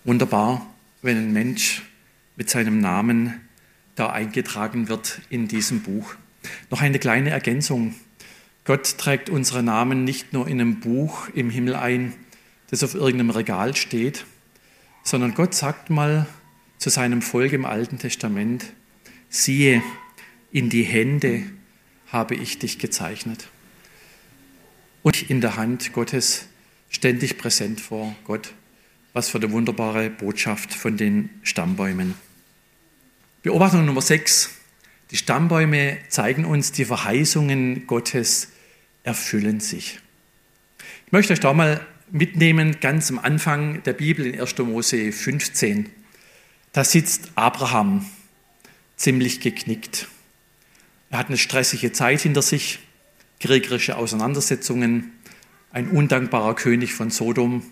Wunderbar, 0.06 0.66
wenn 1.02 1.18
ein 1.18 1.34
Mensch 1.34 1.84
mit 2.36 2.50
seinem 2.50 2.80
Namen 2.80 3.42
da 3.96 4.10
eingetragen 4.10 4.88
wird 4.88 5.22
in 5.30 5.48
diesem 5.48 5.82
Buch. 5.82 6.16
Noch 6.70 6.82
eine 6.82 7.00
kleine 7.00 7.30
Ergänzung. 7.30 7.96
Gott 8.64 8.98
trägt 8.98 9.30
unsere 9.30 9.64
Namen 9.64 10.04
nicht 10.04 10.34
nur 10.34 10.48
in 10.48 10.60
einem 10.60 10.80
Buch 10.80 11.28
im 11.30 11.50
Himmel 11.50 11.76
ein, 11.76 12.14
das 12.70 12.84
auf 12.84 12.96
irgendeinem 12.96 13.30
Regal 13.30 13.76
steht, 13.76 14.26
sondern 15.04 15.36
Gott 15.36 15.54
sagt 15.54 15.90
mal 15.90 16.26
zu 16.78 16.90
seinem 16.90 17.22
Volk 17.22 17.54
im 17.54 17.66
Alten 17.66 18.00
Testament, 18.00 18.66
siehe, 19.30 19.84
in 20.52 20.70
die 20.70 20.84
Hände 20.84 21.44
habe 22.08 22.36
ich 22.36 22.60
dich 22.60 22.80
gezeichnet. 22.80 23.50
Und 25.06 25.30
in 25.30 25.40
der 25.40 25.56
Hand 25.56 25.94
Gottes 25.94 26.48
ständig 26.90 27.38
präsent 27.38 27.80
vor 27.80 28.16
Gott. 28.24 28.56
Was 29.14 29.30
für 29.30 29.38
eine 29.38 29.52
wunderbare 29.52 30.10
Botschaft 30.10 30.74
von 30.74 30.98
den 30.98 31.30
Stammbäumen. 31.44 32.16
Beobachtung 33.44 33.86
Nummer 33.86 34.02
6. 34.02 34.50
Die 35.12 35.18
Stammbäume 35.18 36.00
zeigen 36.10 36.44
uns, 36.44 36.72
die 36.72 36.86
Verheißungen 36.86 37.86
Gottes 37.86 38.48
erfüllen 39.04 39.60
sich. 39.60 40.00
Ich 41.06 41.12
möchte 41.12 41.34
euch 41.34 41.40
da 41.40 41.54
mal 41.54 41.86
mitnehmen, 42.10 42.78
ganz 42.82 43.12
am 43.12 43.20
Anfang 43.20 43.84
der 43.84 43.94
Bibel 43.94 44.26
in 44.26 44.42
1. 44.42 44.58
Mose 44.58 45.12
15. 45.12 45.88
Da 46.74 46.84
sitzt 46.84 47.30
Abraham 47.36 48.08
ziemlich 48.98 49.40
geknickt. 49.40 50.08
Er 51.12 51.20
hat 51.20 51.28
eine 51.28 51.38
stressige 51.38 51.92
Zeit 51.92 52.22
hinter 52.22 52.42
sich, 52.42 52.80
kriegerische 53.46 53.98
Auseinandersetzungen, 53.98 55.12
ein 55.72 55.90
undankbarer 55.90 56.56
König 56.56 56.94
von 56.94 57.12
Sodom 57.12 57.64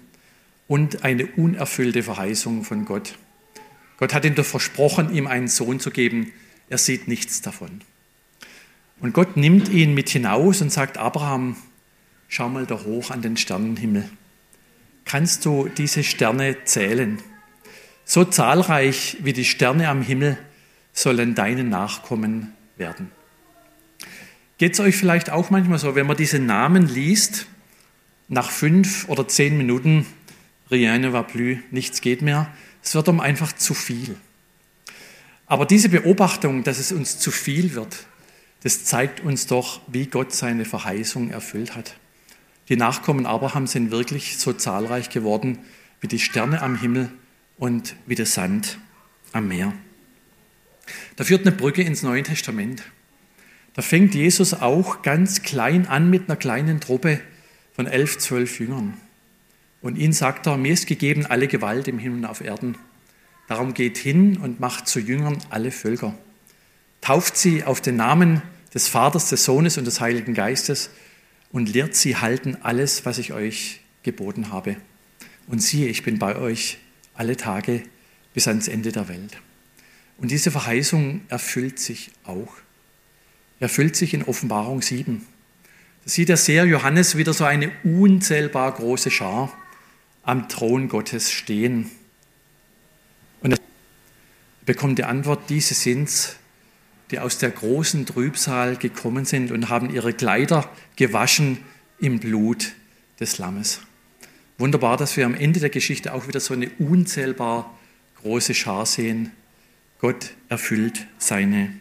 und 0.67 1.03
eine 1.03 1.25
unerfüllte 1.25 2.03
Verheißung 2.03 2.63
von 2.63 2.85
Gott. 2.85 3.17
Gott 3.97 4.13
hat 4.13 4.25
ihm 4.25 4.35
doch 4.35 4.45
versprochen, 4.45 5.13
ihm 5.13 5.27
einen 5.27 5.47
Sohn 5.47 5.79
zu 5.79 5.89
geben. 5.89 6.31
Er 6.69 6.77
sieht 6.77 7.07
nichts 7.07 7.41
davon. 7.41 7.81
Und 8.99 9.13
Gott 9.13 9.35
nimmt 9.35 9.69
ihn 9.69 9.93
mit 9.93 10.09
hinaus 10.09 10.61
und 10.61 10.71
sagt, 10.71 10.97
Abraham, 10.97 11.55
schau 12.27 12.49
mal 12.49 12.65
da 12.65 12.83
hoch 12.83 13.11
an 13.11 13.21
den 13.21 13.37
Sternenhimmel. 13.37 14.09
Kannst 15.05 15.45
du 15.45 15.69
diese 15.69 16.03
Sterne 16.03 16.63
zählen? 16.65 17.19
So 18.05 18.25
zahlreich 18.25 19.17
wie 19.21 19.33
die 19.33 19.45
Sterne 19.45 19.89
am 19.89 20.01
Himmel 20.01 20.37
sollen 20.93 21.35
deine 21.35 21.63
Nachkommen 21.63 22.53
werden. 22.77 23.11
Geht 24.63 24.75
es 24.75 24.79
euch 24.79 24.95
vielleicht 24.95 25.29
auch 25.29 25.49
manchmal 25.49 25.77
so, 25.77 25.93
wenn 25.93 26.07
man 26.07 26.15
diese 26.15 26.39
Namen 26.39 26.87
liest, 26.87 27.47
nach 28.29 28.49
fünf 28.49 29.09
oder 29.09 29.27
zehn 29.27 29.57
Minuten, 29.57 30.05
rien 30.71 31.01
ne 31.01 31.11
va 31.11 31.21
plus, 31.21 31.57
nichts 31.69 31.99
geht 31.99 32.21
mehr, 32.21 32.49
es 32.81 32.95
wird 32.95 33.09
um 33.09 33.19
einfach 33.19 33.51
zu 33.51 33.73
viel. 33.73 34.15
Aber 35.47 35.65
diese 35.65 35.89
Beobachtung, 35.89 36.63
dass 36.63 36.79
es 36.79 36.93
uns 36.93 37.19
zu 37.19 37.29
viel 37.29 37.75
wird, 37.75 38.07
das 38.61 38.85
zeigt 38.85 39.19
uns 39.19 39.47
doch, 39.47 39.81
wie 39.87 40.05
Gott 40.05 40.31
seine 40.31 40.63
Verheißung 40.63 41.29
erfüllt 41.29 41.75
hat. 41.75 41.97
Die 42.69 42.77
Nachkommen 42.77 43.25
Abrahams 43.25 43.73
sind 43.73 43.91
wirklich 43.91 44.37
so 44.37 44.53
zahlreich 44.53 45.09
geworden 45.09 45.59
wie 45.99 46.07
die 46.07 46.19
Sterne 46.19 46.61
am 46.61 46.79
Himmel 46.79 47.09
und 47.57 47.97
wie 48.05 48.15
der 48.15 48.27
Sand 48.27 48.77
am 49.33 49.49
Meer. 49.49 49.73
Da 51.17 51.25
führt 51.25 51.45
eine 51.45 51.53
Brücke 51.53 51.81
ins 51.81 52.01
Neue 52.01 52.23
Testament. 52.23 52.81
Da 53.73 53.81
fängt 53.81 54.13
Jesus 54.13 54.53
auch 54.53 55.01
ganz 55.01 55.41
klein 55.41 55.87
an 55.87 56.09
mit 56.09 56.29
einer 56.29 56.35
kleinen 56.35 56.79
Truppe 56.79 57.19
von 57.75 57.87
elf, 57.87 58.19
zwölf 58.19 58.59
Jüngern. 58.59 58.93
Und 59.81 59.97
ihnen 59.97 60.13
sagt 60.13 60.47
er, 60.47 60.57
mir 60.57 60.73
ist 60.73 60.87
gegeben 60.87 61.25
alle 61.25 61.47
Gewalt 61.47 61.87
im 61.87 61.99
Himmel 61.99 62.19
und 62.19 62.25
auf 62.25 62.41
Erden. 62.41 62.77
Darum 63.47 63.73
geht 63.73 63.97
hin 63.97 64.37
und 64.37 64.59
macht 64.59 64.87
zu 64.87 64.99
Jüngern 64.99 65.37
alle 65.49 65.71
Völker. 65.71 66.15
Tauft 67.01 67.35
sie 67.35 67.63
auf 67.63 67.81
den 67.81 67.97
Namen 67.97 68.41
des 68.73 68.87
Vaters, 68.87 69.29
des 69.29 69.43
Sohnes 69.43 69.77
und 69.77 69.85
des 69.85 69.99
Heiligen 69.99 70.33
Geistes 70.33 70.89
und 71.51 71.67
lehrt 71.67 71.95
sie 71.95 72.15
halten 72.15 72.57
alles, 72.61 73.05
was 73.05 73.17
ich 73.17 73.33
euch 73.33 73.81
geboten 74.03 74.51
habe. 74.51 74.77
Und 75.47 75.61
siehe, 75.61 75.87
ich 75.87 76.03
bin 76.03 76.19
bei 76.19 76.37
euch 76.37 76.77
alle 77.13 77.35
Tage 77.35 77.83
bis 78.33 78.47
ans 78.47 78.67
Ende 78.67 78.91
der 78.91 79.09
Welt. 79.09 79.37
Und 80.17 80.31
diese 80.31 80.51
Verheißung 80.51 81.21
erfüllt 81.27 81.79
sich 81.79 82.11
auch. 82.23 82.53
Erfüllt 83.63 83.95
sich 83.95 84.13
in 84.13 84.23
Offenbarung 84.23 84.81
7. 84.81 85.25
Da 86.03 86.09
sieht 86.09 86.27
der 86.27 86.35
Seher 86.35 86.65
Johannes 86.65 87.15
wieder 87.15 87.31
so 87.31 87.45
eine 87.45 87.71
unzählbar 87.85 88.69
große 88.73 89.09
Schar 89.09 89.53
am 90.21 90.49
Thron 90.49 90.89
Gottes 90.89 91.31
stehen. 91.31 91.89
Und 93.39 93.53
er 93.53 93.59
bekommt 94.65 94.99
die 94.99 95.05
Antwort, 95.05 95.49
diese 95.49 95.75
sind's, 95.75 96.35
die 97.09 97.19
aus 97.19 97.37
der 97.37 97.51
großen 97.51 98.05
Trübsal 98.05 98.75
gekommen 98.75 99.23
sind 99.23 99.49
und 99.49 99.69
haben 99.69 99.89
ihre 99.95 100.11
Kleider 100.11 100.69
gewaschen 100.97 101.59
im 101.99 102.19
Blut 102.19 102.73
des 103.21 103.37
Lammes. 103.37 103.79
Wunderbar, 104.57 104.97
dass 104.97 105.15
wir 105.15 105.25
am 105.25 105.35
Ende 105.35 105.61
der 105.61 105.69
Geschichte 105.69 106.13
auch 106.13 106.27
wieder 106.27 106.41
so 106.41 106.53
eine 106.53 106.69
unzählbar 106.79 107.79
große 108.23 108.55
Schar 108.55 108.85
sehen. 108.85 109.31
Gott 109.99 110.31
erfüllt 110.49 111.07
seine 111.17 111.79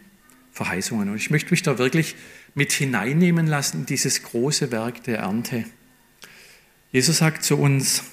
Verheißungen. 0.53 1.09
Und 1.09 1.15
ich 1.17 1.29
möchte 1.29 1.51
mich 1.51 1.63
da 1.63 1.77
wirklich 1.77 2.15
mit 2.53 2.71
hineinnehmen 2.71 3.47
lassen 3.47 3.81
in 3.81 3.85
dieses 3.85 4.23
große 4.23 4.71
Werk 4.71 5.03
der 5.03 5.19
Ernte. 5.19 5.65
Jesus 6.91 7.17
sagt 7.17 7.43
zu 7.43 7.57
uns, 7.57 8.03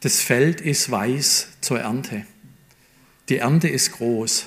das 0.00 0.20
Feld 0.20 0.60
ist 0.60 0.90
weiß 0.90 1.48
zur 1.62 1.80
Ernte. 1.80 2.26
Die 3.30 3.38
Ernte 3.38 3.68
ist 3.68 3.92
groß, 3.92 4.46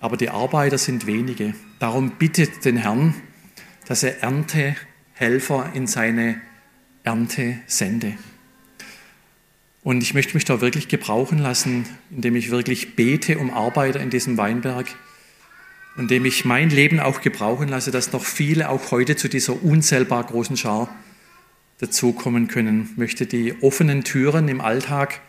aber 0.00 0.16
die 0.16 0.30
Arbeiter 0.30 0.78
sind 0.78 1.06
wenige. 1.06 1.54
Darum 1.78 2.12
bittet 2.12 2.64
den 2.64 2.78
Herrn, 2.78 3.14
dass 3.86 4.02
er 4.02 4.22
Erntehelfer 4.22 5.72
in 5.74 5.86
seine 5.86 6.40
Ernte 7.04 7.60
sende. 7.66 8.16
Und 9.82 10.02
ich 10.02 10.14
möchte 10.14 10.34
mich 10.34 10.44
da 10.44 10.60
wirklich 10.60 10.88
gebrauchen 10.88 11.38
lassen, 11.38 11.86
indem 12.10 12.36
ich 12.36 12.50
wirklich 12.50 12.96
bete 12.96 13.38
um 13.38 13.50
Arbeiter 13.50 14.00
in 14.00 14.10
diesem 14.10 14.36
Weinberg, 14.36 14.86
indem 15.96 16.24
ich 16.24 16.44
mein 16.44 16.70
Leben 16.70 17.00
auch 17.00 17.20
gebrauchen 17.20 17.68
lasse, 17.68 17.90
dass 17.90 18.12
noch 18.12 18.24
viele 18.24 18.68
auch 18.68 18.90
heute 18.90 19.16
zu 19.16 19.28
dieser 19.28 19.62
unzählbar 19.62 20.24
großen 20.24 20.56
Schar 20.56 20.94
dazukommen 21.78 22.48
können. 22.48 22.88
Ich 22.92 22.96
möchte 22.98 23.26
die 23.26 23.54
offenen 23.62 24.04
Türen 24.04 24.48
im 24.48 24.60
Alltag, 24.60 25.20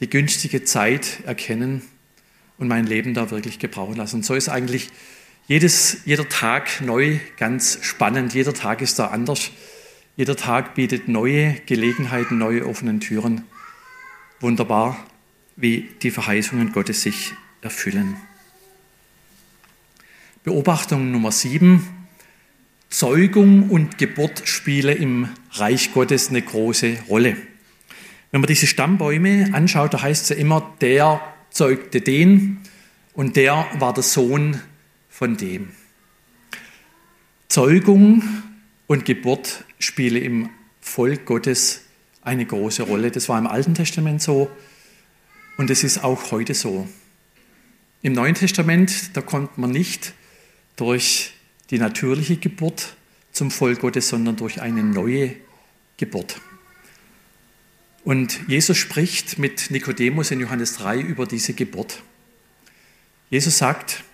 die 0.00 0.08
günstige 0.08 0.64
Zeit 0.64 1.18
erkennen 1.26 1.82
und 2.58 2.68
mein 2.68 2.86
Leben 2.86 3.14
da 3.14 3.30
wirklich 3.30 3.58
gebrauchen 3.58 3.96
lassen. 3.96 4.16
Und 4.16 4.24
so 4.24 4.34
ist 4.34 4.48
eigentlich 4.48 4.90
jedes, 5.48 6.02
jeder 6.04 6.28
Tag 6.28 6.80
neu 6.80 7.18
ganz 7.38 7.78
spannend. 7.82 8.34
Jeder 8.34 8.54
Tag 8.54 8.82
ist 8.82 8.98
da 8.98 9.08
anders. 9.08 9.50
Jeder 10.16 10.36
Tag 10.36 10.74
bietet 10.74 11.08
neue 11.08 11.54
Gelegenheiten, 11.66 12.38
neue 12.38 12.66
offenen 12.66 13.00
Türen. 13.00 13.42
Wunderbar, 14.38 14.96
wie 15.56 15.88
die 16.02 16.10
Verheißungen 16.10 16.72
Gottes 16.72 17.02
sich 17.02 17.32
erfüllen. 17.62 18.16
Beobachtung 20.50 21.12
Nummer 21.12 21.30
sieben. 21.30 21.86
Zeugung 22.88 23.70
und 23.70 23.98
Geburt 23.98 24.42
spielen 24.48 24.96
im 24.96 25.28
Reich 25.52 25.92
Gottes 25.92 26.30
eine 26.30 26.42
große 26.42 27.04
Rolle. 27.08 27.36
Wenn 28.32 28.40
man 28.40 28.48
diese 28.48 28.66
Stammbäume 28.66 29.50
anschaut, 29.52 29.94
da 29.94 30.02
heißt 30.02 30.24
es 30.24 30.28
ja 30.30 30.34
immer, 30.34 30.74
der 30.80 31.20
zeugte 31.50 32.00
den 32.00 32.58
und 33.14 33.36
der 33.36 33.64
war 33.78 33.94
der 33.94 34.02
Sohn 34.02 34.60
von 35.08 35.36
dem. 35.36 35.68
Zeugung 37.46 38.24
und 38.88 39.04
Geburt 39.04 39.64
spiele 39.78 40.18
im 40.18 40.48
Volk 40.80 41.26
Gottes 41.26 41.82
eine 42.22 42.44
große 42.44 42.82
Rolle. 42.82 43.12
Das 43.12 43.28
war 43.28 43.38
im 43.38 43.46
Alten 43.46 43.74
Testament 43.74 44.20
so 44.20 44.50
und 45.58 45.70
es 45.70 45.84
ist 45.84 46.02
auch 46.02 46.32
heute 46.32 46.54
so. 46.54 46.88
Im 48.02 48.14
Neuen 48.14 48.34
Testament, 48.34 49.16
da 49.16 49.20
kommt 49.20 49.56
man 49.56 49.70
nicht 49.70 50.12
durch 50.80 51.32
die 51.68 51.78
natürliche 51.78 52.38
Geburt 52.38 52.96
zum 53.32 53.50
Volk 53.50 53.80
Gottes, 53.80 54.08
sondern 54.08 54.36
durch 54.36 54.62
eine 54.62 54.82
neue 54.82 55.36
Geburt. 55.98 56.40
Und 58.02 58.40
Jesus 58.48 58.78
spricht 58.78 59.38
mit 59.38 59.70
Nikodemus 59.70 60.30
in 60.30 60.40
Johannes 60.40 60.78
3 60.78 60.98
über 61.00 61.26
diese 61.26 61.52
Geburt. 61.52 62.02
Jesus 63.28 63.58
sagt, 63.58 64.04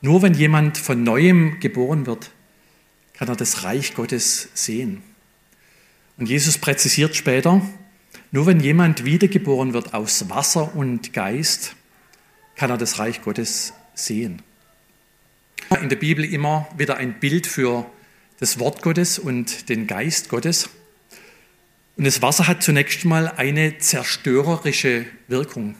nur 0.00 0.22
wenn 0.22 0.32
jemand 0.32 0.78
von 0.78 1.02
neuem 1.02 1.60
geboren 1.60 2.06
wird, 2.06 2.30
kann 3.12 3.28
er 3.28 3.36
das 3.36 3.62
Reich 3.62 3.94
Gottes 3.94 4.48
sehen. 4.54 5.02
Und 6.16 6.30
Jesus 6.30 6.56
präzisiert 6.56 7.14
später, 7.14 7.60
nur 8.32 8.46
wenn 8.46 8.60
jemand 8.60 9.04
wiedergeboren 9.04 9.74
wird 9.74 9.92
aus 9.92 10.30
Wasser 10.30 10.74
und 10.74 11.12
Geist, 11.12 11.76
kann 12.54 12.70
er 12.70 12.78
das 12.78 12.98
Reich 12.98 13.20
Gottes 13.20 13.74
sehen. 13.94 14.40
In 15.70 15.88
der 15.88 15.96
Bibel 15.96 16.24
immer 16.24 16.68
wieder 16.76 16.96
ein 16.96 17.18
Bild 17.18 17.46
für 17.46 17.90
das 18.38 18.58
Wort 18.60 18.82
Gottes 18.82 19.18
und 19.18 19.68
den 19.68 19.86
Geist 19.86 20.28
Gottes. 20.28 20.70
Und 21.96 22.04
das 22.04 22.22
Wasser 22.22 22.46
hat 22.46 22.62
zunächst 22.62 23.04
mal 23.04 23.28
eine 23.28 23.78
zerstörerische 23.78 25.06
Wirkung. 25.26 25.74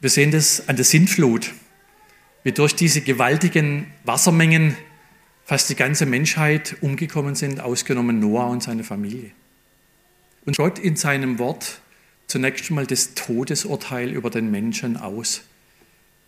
Wir 0.00 0.10
sehen 0.10 0.30
das 0.30 0.68
an 0.68 0.76
der 0.76 0.84
Sintflut, 0.84 1.54
wie 2.44 2.52
durch 2.52 2.74
diese 2.74 3.00
gewaltigen 3.00 3.86
Wassermengen 4.04 4.76
fast 5.44 5.70
die 5.70 5.74
ganze 5.74 6.04
Menschheit 6.04 6.76
umgekommen 6.82 7.34
sind, 7.34 7.60
ausgenommen 7.60 8.20
Noah 8.20 8.48
und 8.50 8.62
seine 8.62 8.84
Familie. 8.84 9.30
Und 10.44 10.58
Gott 10.58 10.78
in 10.78 10.96
seinem 10.96 11.38
Wort 11.38 11.80
zunächst 12.26 12.70
mal 12.70 12.86
das 12.86 13.14
Todesurteil 13.14 14.12
über 14.12 14.28
den 14.28 14.50
Menschen 14.50 14.98
aus. 14.98 15.42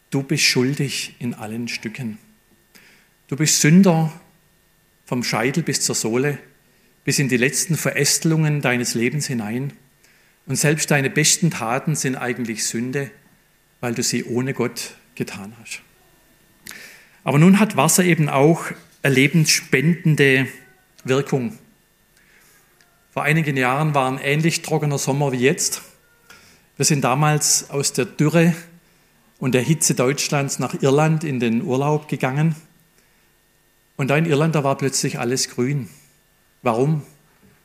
Du 0.09 0.23
bist 0.23 0.45
schuldig 0.45 1.17
in 1.19 1.35
allen 1.35 1.69
Stücken. 1.69 2.19
Du 3.31 3.37
bist 3.37 3.61
Sünder 3.61 4.13
vom 5.07 5.23
Scheitel 5.23 5.63
bis 5.63 5.83
zur 5.83 5.95
Sohle, 5.95 6.39
bis 7.05 7.21
in 7.21 7.29
die 7.29 7.37
letzten 7.37 7.77
Verästelungen 7.77 8.61
deines 8.61 8.95
Lebens 8.95 9.29
hinein. 9.29 9.73
Und 10.47 10.57
selbst 10.57 10.91
deine 10.91 11.11
besten 11.11 11.53
Taten 11.53 11.95
sind 11.95 12.17
eigentlich 12.17 12.65
Sünde, 12.65 13.13
weil 13.79 13.95
du 13.95 14.03
sie 14.03 14.25
ohne 14.25 14.53
Gott 14.53 14.97
getan 15.15 15.53
hast. 15.63 15.81
Aber 17.23 17.39
nun 17.39 17.61
hat 17.61 17.77
Wasser 17.77 18.03
eben 18.03 18.29
auch 18.29 18.65
lebensspendende 19.05 20.49
Wirkung. 21.05 21.57
Vor 23.13 23.23
einigen 23.23 23.57
Jahren 23.57 23.95
war 23.95 24.11
ein 24.11 24.19
ähnlich 24.19 24.63
trockener 24.63 24.99
Sommer 24.99 25.31
wie 25.31 25.37
jetzt. 25.37 25.83
Wir 26.77 26.85
sind 26.85 27.05
damals 27.05 27.71
aus 27.71 27.93
der 27.93 28.07
Dürre 28.07 28.57
und 29.39 29.55
der 29.55 29.63
Hitze 29.63 29.95
Deutschlands 29.95 30.59
nach 30.59 30.83
Irland 30.83 31.23
in 31.23 31.39
den 31.39 31.63
Urlaub 31.63 32.09
gegangen. 32.09 32.57
Und 34.01 34.09
da 34.09 34.17
in 34.17 34.25
Irland, 34.25 34.55
da 34.55 34.65
war 34.65 34.79
plötzlich 34.79 35.19
alles 35.19 35.51
grün. 35.51 35.87
Warum? 36.63 37.03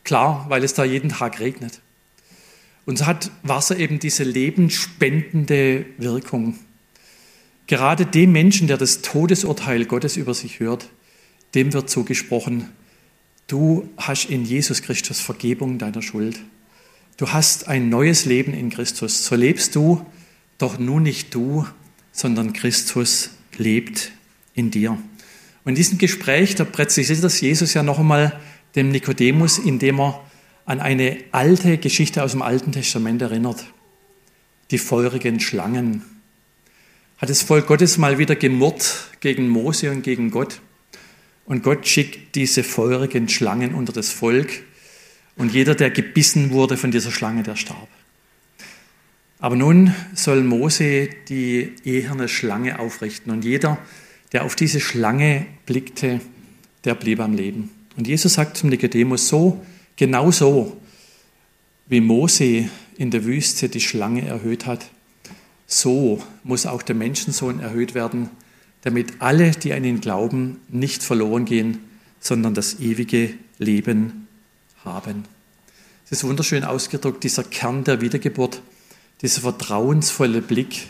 Klar, 0.03 0.45
weil 0.49 0.65
es 0.65 0.73
da 0.73 0.83
jeden 0.83 1.07
Tag 1.07 1.39
regnet. 1.39 1.79
Und 2.85 2.97
so 2.97 3.05
hat 3.05 3.31
Wasser 3.43 3.79
eben 3.79 3.99
diese 3.99 4.25
lebensspendende 4.25 5.85
Wirkung. 5.97 6.59
Gerade 7.67 8.05
dem 8.05 8.33
Menschen, 8.33 8.67
der 8.67 8.75
das 8.75 9.01
Todesurteil 9.01 9.85
Gottes 9.85 10.17
über 10.17 10.33
sich 10.33 10.59
hört, 10.59 10.89
dem 11.53 11.71
wird 11.71 11.89
zugesprochen, 11.89 12.67
du 13.47 13.87
hast 13.95 14.25
in 14.25 14.43
Jesus 14.43 14.81
Christus 14.81 15.21
Vergebung 15.21 15.77
deiner 15.77 16.01
Schuld. 16.01 16.37
Du 17.15 17.31
hast 17.31 17.69
ein 17.69 17.87
neues 17.87 18.25
Leben 18.25 18.53
in 18.53 18.69
Christus. 18.71 19.23
So 19.23 19.37
lebst 19.37 19.73
du 19.73 20.05
doch 20.57 20.79
nun 20.79 21.03
nicht 21.03 21.33
du, 21.33 21.65
sondern 22.11 22.51
Christus 22.51 23.29
lebt 23.57 24.11
in 24.53 24.69
dir. 24.69 24.97
Und 25.65 25.71
in 25.71 25.75
diesem 25.75 25.97
Gespräch, 25.97 26.55
da 26.55 26.63
präzisiert 26.63 27.23
das 27.23 27.41
Jesus 27.41 27.73
ja 27.73 27.83
noch 27.83 27.99
einmal 27.99 28.39
dem 28.75 28.89
Nikodemus, 28.89 29.57
indem 29.57 29.99
er 29.99 30.23
an 30.65 30.79
eine 30.79 31.17
alte 31.31 31.77
Geschichte 31.79 32.23
aus 32.23 32.31
dem 32.31 32.43
Alten 32.43 32.71
Testament 32.71 33.21
erinnert. 33.21 33.65
Die 34.71 34.77
feurigen 34.77 35.39
Schlangen. 35.39 36.03
Hat 37.17 37.29
das 37.29 37.41
Volk 37.41 37.67
Gottes 37.67 37.97
mal 37.97 38.17
wieder 38.19 38.35
gemurrt 38.35 39.09
gegen 39.21 39.49
Mose 39.49 39.89
und 39.91 40.03
gegen 40.03 40.31
Gott. 40.31 40.59
Und 41.45 41.63
Gott 41.63 41.87
schickt 41.87 42.35
diese 42.35 42.63
feurigen 42.63 43.27
Schlangen 43.29 43.73
unter 43.73 43.93
das 43.93 44.11
Volk. 44.11 44.63
Und 45.35 45.53
jeder, 45.53 45.75
der 45.75 45.89
gebissen 45.89 46.51
wurde 46.51 46.77
von 46.77 46.91
dieser 46.91 47.11
Schlange, 47.11 47.43
der 47.43 47.55
starb. 47.55 47.87
Aber 49.39 49.55
nun 49.55 49.93
soll 50.13 50.43
Mose 50.43 51.09
die 51.27 51.73
eherne 51.83 52.27
Schlange 52.27 52.79
aufrichten. 52.79 53.31
Und 53.31 53.45
jeder, 53.45 53.69
der 53.69 53.77
auf 54.33 54.55
diese 54.55 54.79
Schlange 54.79 55.45
blickte, 55.65 56.21
der 56.83 56.95
blieb 56.95 57.19
am 57.19 57.33
Leben. 57.33 57.69
Und 57.97 58.07
Jesus 58.07 58.33
sagt 58.33 58.57
zum 58.57 58.69
Nikodemus 58.69 59.27
so, 59.27 59.65
genauso 59.95 60.77
wie 61.87 62.01
Mose 62.01 62.69
in 62.97 63.11
der 63.11 63.25
Wüste 63.25 63.69
die 63.69 63.81
Schlange 63.81 64.25
erhöht 64.25 64.65
hat, 64.65 64.89
so 65.67 66.21
muss 66.43 66.65
auch 66.65 66.81
der 66.81 66.95
Menschensohn 66.95 67.59
erhöht 67.59 67.93
werden, 67.93 68.29
damit 68.81 69.13
alle, 69.19 69.51
die 69.51 69.73
an 69.73 69.83
ihn 69.83 70.01
glauben, 70.01 70.59
nicht 70.69 71.01
verloren 71.03 71.45
gehen, 71.45 71.79
sondern 72.19 72.53
das 72.53 72.79
ewige 72.79 73.33
Leben 73.57 74.27
haben. 74.83 75.25
Es 76.05 76.11
ist 76.11 76.23
wunderschön 76.23 76.63
ausgedrückt, 76.63 77.23
dieser 77.23 77.43
Kern 77.43 77.83
der 77.83 78.01
Wiedergeburt, 78.01 78.61
dieser 79.21 79.41
vertrauensvolle 79.41 80.41
Blick, 80.41 80.87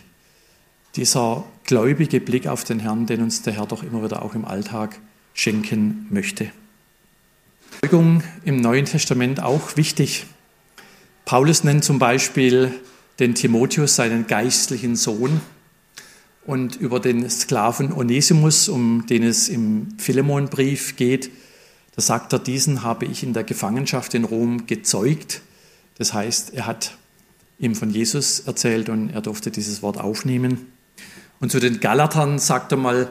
dieser 0.96 1.44
gläubige 1.66 2.20
Blick 2.20 2.48
auf 2.48 2.64
den 2.64 2.80
Herrn, 2.80 3.06
den 3.06 3.22
uns 3.22 3.42
der 3.42 3.54
Herr 3.54 3.66
doch 3.66 3.84
immer 3.84 4.04
wieder 4.04 4.22
auch 4.22 4.36
im 4.36 4.46
Alltag 4.46 5.00
schenken 5.34 6.08
möchte. 6.10 6.52
Zeugung 7.82 8.24
im 8.44 8.62
Neuen 8.62 8.86
Testament 8.86 9.42
auch 9.42 9.76
wichtig. 9.76 10.26
Paulus 11.26 11.64
nennt 11.64 11.84
zum 11.84 12.00
Beispiel 12.00 12.74
den 13.20 13.36
Timotheus 13.36 13.96
seinen 13.96 14.28
geistlichen 14.28 14.96
Sohn 14.96 15.42
und 16.46 16.76
über 16.76 17.00
den 17.00 17.30
Sklaven 17.30 17.92
Onesimus, 17.92 18.70
um 18.70 19.06
den 19.08 19.24
es 19.24 19.50
im 19.50 19.88
Philemonbrief 19.98 20.96
geht, 20.96 21.32
da 21.96 22.02
sagt 22.02 22.34
er, 22.34 22.40
diesen 22.40 22.84
habe 22.84 23.06
ich 23.06 23.24
in 23.24 23.34
der 23.34 23.46
Gefangenschaft 23.46 24.14
in 24.14 24.26
Rom 24.26 24.68
gezeugt. 24.68 25.42
Das 25.98 26.14
heißt, 26.14 26.54
er 26.54 26.66
hat 26.66 26.98
ihm 27.58 27.74
von 27.74 27.90
Jesus 27.90 28.42
erzählt 28.42 28.90
und 28.90 29.12
er 29.12 29.22
durfte 29.22 29.50
dieses 29.50 29.82
Wort 29.82 29.98
aufnehmen. 29.98 30.74
Und 31.46 31.52
zu 31.52 31.60
den 31.60 31.80
Galatern 31.80 32.40
sagt 32.40 32.72
er 32.72 32.78
mal, 32.80 33.08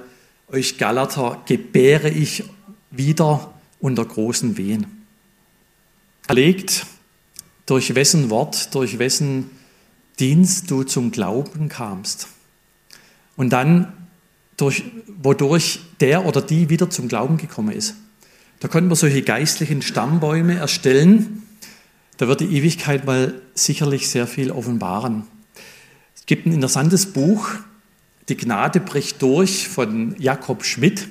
euch 0.49 0.77
Galater 0.77 1.40
gebäre 1.47 2.11
ich 2.11 2.42
wieder 2.90 3.55
unter 3.79 4.05
großen 4.05 4.57
Wehen. 4.57 5.07
Er 6.27 6.35
legt, 6.35 6.85
durch 7.64 7.94
wessen 7.94 8.31
Wort, 8.31 8.75
durch 8.75 8.99
wessen 8.99 9.51
Dienst 10.18 10.68
du 10.68 10.83
zum 10.83 11.12
Glauben 11.12 11.68
kamst. 11.68 12.27
Und 13.37 13.51
dann, 13.51 13.92
durch, 14.57 14.83
wodurch 15.23 15.79
der 16.01 16.27
oder 16.27 16.42
die 16.42 16.68
wieder 16.70 16.90
zum 16.90 17.07
Glauben 17.07 17.37
gekommen 17.37 17.70
ist. 17.70 17.94
Da 18.59 18.66
konnten 18.66 18.90
wir 18.90 18.97
solche 18.97 19.23
geistlichen 19.23 19.81
Stammbäume 19.81 20.57
erstellen. 20.57 21.44
Da 22.16 22.27
wird 22.27 22.40
die 22.40 22.57
Ewigkeit 22.57 23.07
mal 23.07 23.40
sicherlich 23.55 24.09
sehr 24.09 24.27
viel 24.27 24.51
offenbaren. 24.51 25.23
Es 26.16 26.27
gibt 26.27 26.47
ein 26.47 26.53
interessantes 26.53 27.12
Buch, 27.12 27.49
Die 28.28 28.37
Gnade 28.37 28.80
bricht 28.80 29.20
durch 29.20 29.68
von 29.68 30.14
Jakob 30.18 30.64
Schmidt 30.64 31.08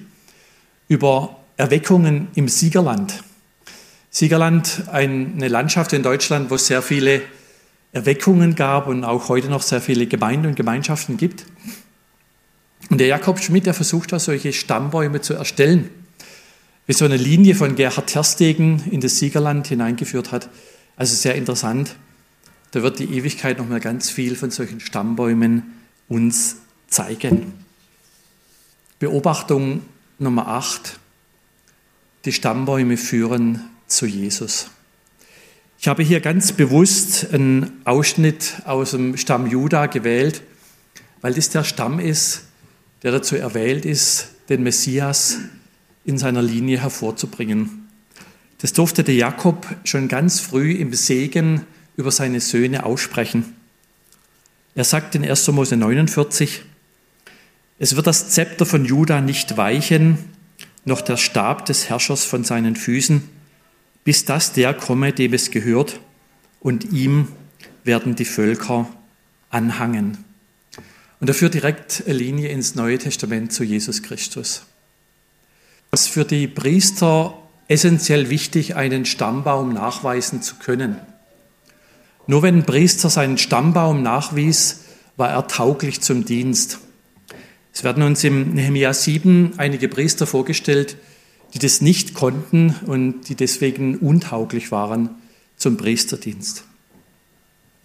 über 0.87 1.37
Erweckungen 1.57 2.27
im 2.33 2.47
Siegerland. 2.47 3.23
Siegerland, 4.09 4.83
eine 4.91 5.47
Landschaft 5.47 5.93
in 5.93 6.03
Deutschland, 6.03 6.49
wo 6.49 6.55
es 6.55 6.67
sehr 6.67 6.81
viele 6.81 7.21
Erweckungen 7.91 8.55
gab 8.55 8.87
und 8.87 9.03
auch 9.03 9.29
heute 9.29 9.49
noch 9.49 9.61
sehr 9.61 9.81
viele 9.81 10.07
Gemeinden 10.07 10.47
und 10.47 10.55
Gemeinschaften 10.55 11.17
gibt. 11.17 11.45
Und 12.89 12.97
der 12.97 13.07
Jakob 13.07 13.39
Schmidt, 13.39 13.67
der 13.67 13.75
versucht 13.75 14.11
da 14.11 14.19
solche 14.19 14.51
Stammbäume 14.51 15.21
zu 15.21 15.35
erstellen, 15.35 15.89
wie 16.87 16.93
so 16.93 17.05
eine 17.05 17.17
Linie 17.17 17.53
von 17.53 17.75
Gerhard 17.75 18.07
Terstegen 18.07 18.83
in 18.89 19.01
das 19.01 19.19
Siegerland 19.19 19.67
hineingeführt 19.67 20.31
hat. 20.31 20.49
Also 20.95 21.15
sehr 21.15 21.35
interessant. 21.35 21.95
Da 22.71 22.81
wird 22.81 22.97
die 22.97 23.15
Ewigkeit 23.15 23.59
noch 23.59 23.69
mal 23.69 23.79
ganz 23.79 24.09
viel 24.09 24.35
von 24.35 24.49
solchen 24.49 24.79
Stammbäumen 24.79 25.63
uns 26.09 26.57
zeigen. 26.93 27.53
Beobachtung 28.99 29.81
Nummer 30.19 30.47
8. 30.47 30.99
Die 32.25 32.31
Stammbäume 32.31 32.97
führen 32.97 33.61
zu 33.87 34.05
Jesus. 34.05 34.69
Ich 35.79 35.87
habe 35.87 36.03
hier 36.03 36.21
ganz 36.21 36.51
bewusst 36.51 37.33
einen 37.33 37.81
Ausschnitt 37.83 38.61
aus 38.65 38.91
dem 38.91 39.17
Stamm 39.17 39.47
Juda 39.47 39.87
gewählt, 39.87 40.43
weil 41.21 41.33
das 41.33 41.49
der 41.49 41.63
Stamm 41.63 41.99
ist, 41.99 42.43
der 43.01 43.11
dazu 43.11 43.35
erwählt 43.35 43.85
ist, 43.85 44.29
den 44.49 44.63
Messias 44.63 45.39
in 46.05 46.17
seiner 46.17 46.41
Linie 46.41 46.79
hervorzubringen. 46.79 47.89
Das 48.59 48.71
durfte 48.71 49.03
der 49.03 49.15
Jakob 49.15 49.67
schon 49.83 50.07
ganz 50.07 50.39
früh 50.39 50.73
im 50.73 50.93
Segen 50.93 51.65
über 51.97 52.11
seine 52.11 52.39
Söhne 52.39 52.85
aussprechen. 52.85 53.55
Er 54.75 54.83
sagt 54.83 55.15
in 55.15 55.27
1. 55.27 55.47
Mose 55.49 55.75
49, 55.75 56.63
es 57.83 57.97
wird 57.97 58.07
das 58.07 58.29
Zepter 58.29 58.65
von 58.65 58.85
Juda 58.85 59.19
nicht 59.19 59.57
weichen, 59.57 60.17
noch 60.85 61.01
der 61.01 61.17
Stab 61.17 61.65
des 61.65 61.89
Herrschers 61.89 62.23
von 62.23 62.45
seinen 62.45 62.77
Füßen, 62.77 63.29
bis 64.05 64.23
das 64.23 64.53
der 64.53 64.73
komme, 64.73 65.11
dem 65.11 65.33
es 65.33 65.51
gehört, 65.51 65.99
und 66.61 66.93
ihm 66.93 67.27
werden 67.83 68.15
die 68.15 68.23
Völker 68.23 68.87
anhangen. 69.49 70.17
Und 71.19 71.29
führt 71.35 71.55
direkt 71.55 72.03
eine 72.05 72.13
Linie 72.13 72.47
ins 72.47 72.75
Neue 72.75 72.99
Testament 72.99 73.51
zu 73.51 73.65
Jesus 73.65 74.01
Christus. 74.01 74.63
Ist 75.91 76.07
für 76.07 76.23
die 76.23 76.47
Priester 76.47 77.37
essentiell 77.67 78.29
wichtig, 78.29 78.77
einen 78.77 79.03
Stammbaum 79.03 79.73
nachweisen 79.73 80.41
zu 80.41 80.55
können. 80.55 81.01
Nur 82.27 82.43
wenn 82.43 82.59
ein 82.59 82.65
Priester 82.65 83.09
seinen 83.09 83.37
Stammbaum 83.37 84.01
nachwies, 84.01 84.85
war 85.17 85.31
er 85.31 85.49
tauglich 85.49 85.99
zum 85.99 86.23
Dienst. 86.23 86.79
Es 87.73 87.83
werden 87.83 88.03
uns 88.03 88.23
im 88.23 88.53
Nehemiah 88.53 88.93
7 88.93 89.53
einige 89.57 89.89
Priester 89.89 90.27
vorgestellt, 90.27 90.95
die 91.55 91.59
das 91.59 91.81
nicht 91.81 92.13
konnten 92.13 92.75
und 92.85 93.27
die 93.29 93.35
deswegen 93.35 93.97
untauglich 93.97 94.71
waren 94.71 95.09
zum 95.57 95.77
Priesterdienst. 95.77 96.65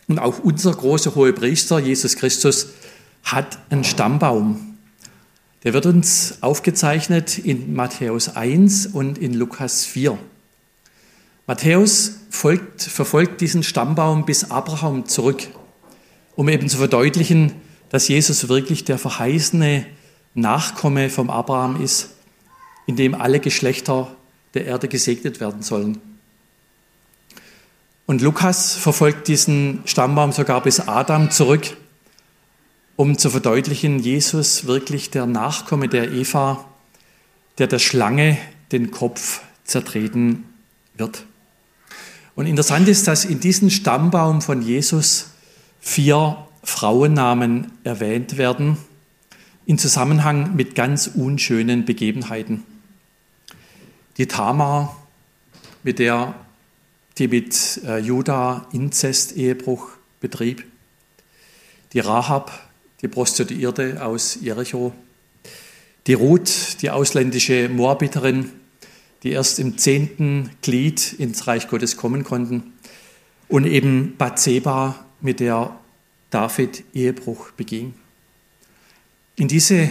Und 0.07 0.19
auch 0.19 0.39
unser 0.41 0.73
großer 0.73 1.15
hohe 1.15 1.33
Priester, 1.33 1.79
Jesus 1.79 2.17
Christus, 2.17 2.69
hat 3.25 3.59
einen 3.71 3.85
Stammbaum. 3.85 4.77
Der 5.65 5.73
wird 5.73 5.87
uns 5.87 6.39
aufgezeichnet 6.43 7.39
in 7.39 7.75
Matthäus 7.75 8.37
1 8.37 8.89
und 8.89 9.17
in 9.17 9.33
Lukas 9.33 9.87
4. 9.87 10.19
Matthäus 11.47 12.21
folgt, 12.29 12.83
verfolgt 12.83 13.41
diesen 13.41 13.63
Stammbaum 13.63 14.27
bis 14.27 14.51
Abraham 14.51 15.07
zurück, 15.07 15.49
um 16.37 16.49
eben 16.49 16.69
zu 16.69 16.77
verdeutlichen, 16.77 17.53
dass 17.91 18.09
Jesus 18.09 18.49
wirklich 18.49 18.85
der 18.85 18.99
verheißene 18.99 19.87
Nachkomme 20.35 21.11
vom 21.11 21.31
Abraham 21.31 21.83
ist, 21.83 22.11
in 22.87 22.97
dem 22.97 23.15
alle 23.15 23.41
Geschlechter 23.41 24.15
der 24.55 24.67
Erde 24.67 24.89
gesegnet 24.89 25.41
werden 25.41 25.63
sollen. 25.63 26.01
Und 28.07 28.23
Lukas 28.23 28.75
verfolgt 28.75 29.29
diesen 29.29 29.83
Stammbaum 29.85 30.33
sogar 30.33 30.63
bis 30.63 30.81
Adam 30.81 31.31
zurück 31.31 31.77
um 32.99 33.17
zu 33.17 33.31
verdeutlichen, 33.31 34.01
Jesus 34.01 34.67
wirklich 34.67 35.11
der 35.11 35.25
Nachkomme 35.25 35.89
der 35.89 36.11
Eva, 36.11 36.65
der 37.59 37.69
der 37.69 37.79
Schlange 37.79 38.37
den 38.73 38.91
Kopf 38.91 39.41
zertreten 39.63 40.53
wird. 40.97 41.25
Und 42.35 42.47
interessant 42.47 42.89
ist, 42.89 43.07
dass 43.07 43.25
in 43.25 43.39
diesem 43.39 43.71
Stammbaum 43.71 44.43
von 44.43 44.63
Jesus 44.63 45.27
vier 45.81 46.48
Frauennamen 46.63 47.73
erwähnt 47.85 48.39
werden, 48.39 48.79
in 49.67 49.79
Zusammenhang 49.79 50.57
mit 50.57 50.75
ganz 50.75 51.07
unschönen 51.07 51.85
Begebenheiten. 51.85 52.65
Die 54.17 54.27
Tamar, 54.27 54.97
mit 55.83 55.99
der 55.99 56.35
die 57.19 57.29
mit 57.29 57.81
äh, 57.85 57.99
Juda 57.99 58.67
Inzest-Ehebruch 58.73 59.91
betrieb. 60.21 60.65
Die 61.93 62.01
Rahab, 62.01 62.69
die 63.03 63.09
Prostituierte 63.09 64.05
aus 64.05 64.39
Jericho, 64.41 64.93
die 66.07 66.15
Ruth, 66.15 66.81
die 66.81 66.91
ausländische 66.91 67.69
Moabiterin, 67.69 68.51
die 69.23 69.31
erst 69.31 69.59
im 69.59 69.79
zehnten 69.79 70.51
Glied 70.63 71.15
ins 71.15 71.47
Reich 71.47 71.69
Gottes 71.69 71.97
kommen 71.97 72.25
konnten, 72.25 72.75
und 73.49 73.65
eben 73.65 74.15
Bathseba, 74.17 75.05
mit 75.21 75.41
der 75.41 75.78
David 76.31 76.85
Ehebruch 76.95 77.53
beging. 77.53 77.95
In 79.37 79.49
diese 79.49 79.89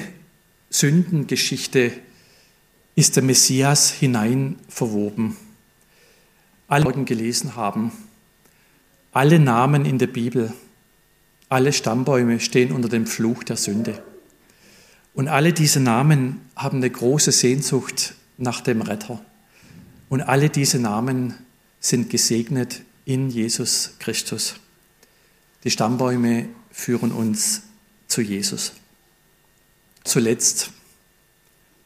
Sündengeschichte 0.70 1.92
ist 2.96 3.16
der 3.16 3.24
Messias 3.24 3.92
hinein 3.92 4.58
verwoben. 4.68 5.38
Alle 6.68 6.84
Morgen 6.84 7.06
gelesen 7.06 7.56
haben, 7.56 7.92
alle 9.12 9.40
Namen 9.40 9.86
in 9.86 9.98
der 9.98 10.08
Bibel, 10.08 10.54
alle 11.50 11.72
Stammbäume 11.72 12.40
stehen 12.40 12.72
unter 12.72 12.90
dem 12.90 13.08
Fluch 13.08 13.44
der 13.44 13.56
Sünde. 13.56 14.04
Und 15.14 15.30
alle 15.30 15.54
diese 15.54 15.80
Namen 15.80 16.42
haben 16.56 16.78
eine 16.78 16.90
große 16.90 17.32
Sehnsucht 17.32 18.16
nach 18.38 18.62
dem 18.62 18.82
Retter. 18.82 19.24
Und 20.10 20.22
alle 20.22 20.50
diese 20.50 20.78
Namen 20.78 21.34
sind 21.80 22.10
gesegnet 22.10 22.82
in 23.06 23.30
Jesus 23.30 23.96
Christus. 24.00 24.60
Die 25.68 25.72
Stammbäume 25.72 26.48
führen 26.72 27.12
uns 27.12 27.64
zu 28.08 28.22
Jesus. 28.22 28.72
Zuletzt, 30.06 30.72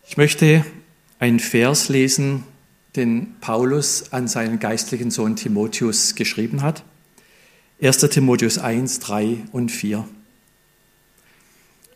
ich 0.08 0.18
möchte 0.18 0.64
einen 1.18 1.40
Vers 1.40 1.90
lesen, 1.90 2.44
den 2.96 3.38
Paulus 3.42 4.14
an 4.14 4.28
seinen 4.28 4.60
geistlichen 4.60 5.10
Sohn 5.10 5.36
Timotheus 5.36 6.14
geschrieben 6.14 6.62
hat. 6.62 6.84
1. 7.82 7.98
Timotheus 8.02 8.60
1, 8.60 9.00
3 9.00 9.38
und 9.52 9.72
4. 9.72 10.08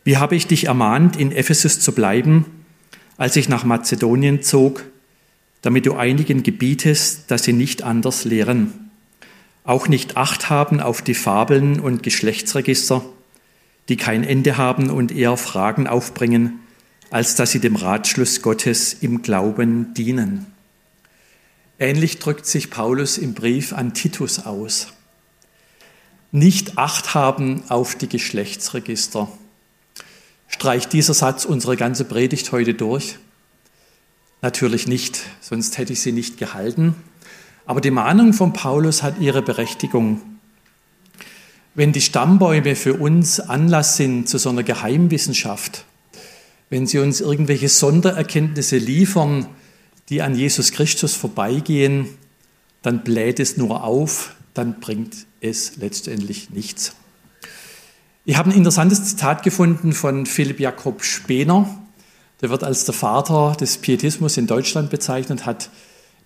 Wie 0.02 0.16
habe 0.16 0.34
ich 0.34 0.48
dich 0.48 0.64
ermahnt, 0.64 1.14
in 1.14 1.30
Ephesus 1.30 1.78
zu 1.78 1.92
bleiben, 1.92 2.46
als 3.16 3.36
ich 3.36 3.48
nach 3.48 3.62
Mazedonien 3.62 4.42
zog, 4.42 4.82
damit 5.62 5.86
du 5.86 5.94
einigen 5.94 6.42
gebietest, 6.42 7.30
dass 7.30 7.44
sie 7.44 7.52
nicht 7.52 7.84
anders 7.84 8.24
lehren, 8.24 8.85
auch 9.66 9.88
nicht 9.88 10.16
Acht 10.16 10.48
haben 10.48 10.80
auf 10.80 11.02
die 11.02 11.14
Fabeln 11.14 11.80
und 11.80 12.02
Geschlechtsregister, 12.02 13.04
die 13.88 13.96
kein 13.96 14.24
Ende 14.24 14.56
haben 14.56 14.90
und 14.90 15.12
eher 15.12 15.36
Fragen 15.36 15.86
aufbringen, 15.86 16.60
als 17.10 17.34
dass 17.34 17.50
sie 17.50 17.60
dem 17.60 17.76
Ratschluss 17.76 18.42
Gottes 18.42 18.94
im 18.94 19.22
Glauben 19.22 19.92
dienen. 19.94 20.46
Ähnlich 21.78 22.18
drückt 22.20 22.46
sich 22.46 22.70
Paulus 22.70 23.18
im 23.18 23.34
Brief 23.34 23.72
an 23.72 23.92
Titus 23.92 24.46
aus. 24.46 24.88
Nicht 26.32 26.78
Acht 26.78 27.14
haben 27.14 27.62
auf 27.68 27.96
die 27.96 28.08
Geschlechtsregister. 28.08 29.28
Streicht 30.48 30.92
dieser 30.92 31.14
Satz 31.14 31.44
unsere 31.44 31.76
ganze 31.76 32.04
Predigt 32.04 32.52
heute 32.52 32.74
durch? 32.74 33.18
Natürlich 34.42 34.86
nicht, 34.86 35.20
sonst 35.40 35.76
hätte 35.76 35.92
ich 35.92 36.00
sie 36.00 36.12
nicht 36.12 36.38
gehalten. 36.38 36.94
Aber 37.66 37.80
die 37.80 37.90
Mahnung 37.90 38.32
von 38.32 38.52
Paulus 38.52 39.02
hat 39.02 39.18
ihre 39.18 39.42
Berechtigung. 39.42 40.22
Wenn 41.74 41.92
die 41.92 42.00
Stammbäume 42.00 42.76
für 42.76 42.94
uns 42.94 43.40
Anlass 43.40 43.96
sind 43.96 44.28
zu 44.28 44.38
so 44.38 44.48
einer 44.48 44.62
Geheimwissenschaft, 44.62 45.84
wenn 46.70 46.86
sie 46.86 46.98
uns 46.98 47.20
irgendwelche 47.20 47.68
Sondererkenntnisse 47.68 48.78
liefern, 48.78 49.46
die 50.08 50.22
an 50.22 50.34
Jesus 50.34 50.72
Christus 50.72 51.14
vorbeigehen, 51.14 52.08
dann 52.82 53.02
bläht 53.02 53.40
es 53.40 53.56
nur 53.56 53.82
auf, 53.82 54.36
dann 54.54 54.78
bringt 54.80 55.26
es 55.40 55.76
letztendlich 55.76 56.50
nichts. 56.50 56.94
Ich 58.24 58.36
habe 58.36 58.50
ein 58.50 58.56
interessantes 58.56 59.04
Zitat 59.04 59.42
gefunden 59.42 59.92
von 59.92 60.24
Philipp 60.26 60.60
Jakob 60.60 61.04
Spener. 61.04 61.68
Der 62.40 62.50
wird 62.50 62.64
als 62.64 62.84
der 62.84 62.94
Vater 62.94 63.56
des 63.58 63.78
Pietismus 63.78 64.36
in 64.36 64.46
Deutschland 64.46 64.90
bezeichnet, 64.90 65.46
hat 65.46 65.70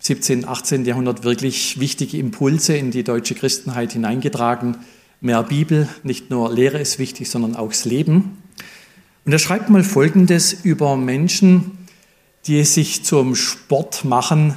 17., 0.00 0.46
18. 0.46 0.84
Jahrhundert 0.84 1.24
wirklich 1.24 1.78
wichtige 1.78 2.18
Impulse 2.18 2.76
in 2.76 2.90
die 2.90 3.04
deutsche 3.04 3.34
Christenheit 3.34 3.92
hineingetragen 3.92 4.76
mehr 5.20 5.42
Bibel, 5.42 5.88
nicht 6.02 6.30
nur 6.30 6.52
Lehre 6.52 6.80
ist 6.80 6.98
wichtig, 6.98 7.30
sondern 7.30 7.56
auch 7.56 7.68
das 7.68 7.84
Leben. 7.84 8.42
Und 9.24 9.32
er 9.32 9.38
schreibt 9.38 9.68
mal 9.68 9.84
Folgendes 9.84 10.52
über 10.52 10.96
Menschen, 10.96 11.86
die 12.46 12.58
es 12.60 12.74
sich 12.74 13.04
zum 13.04 13.34
Sport 13.34 14.04
machen, 14.04 14.54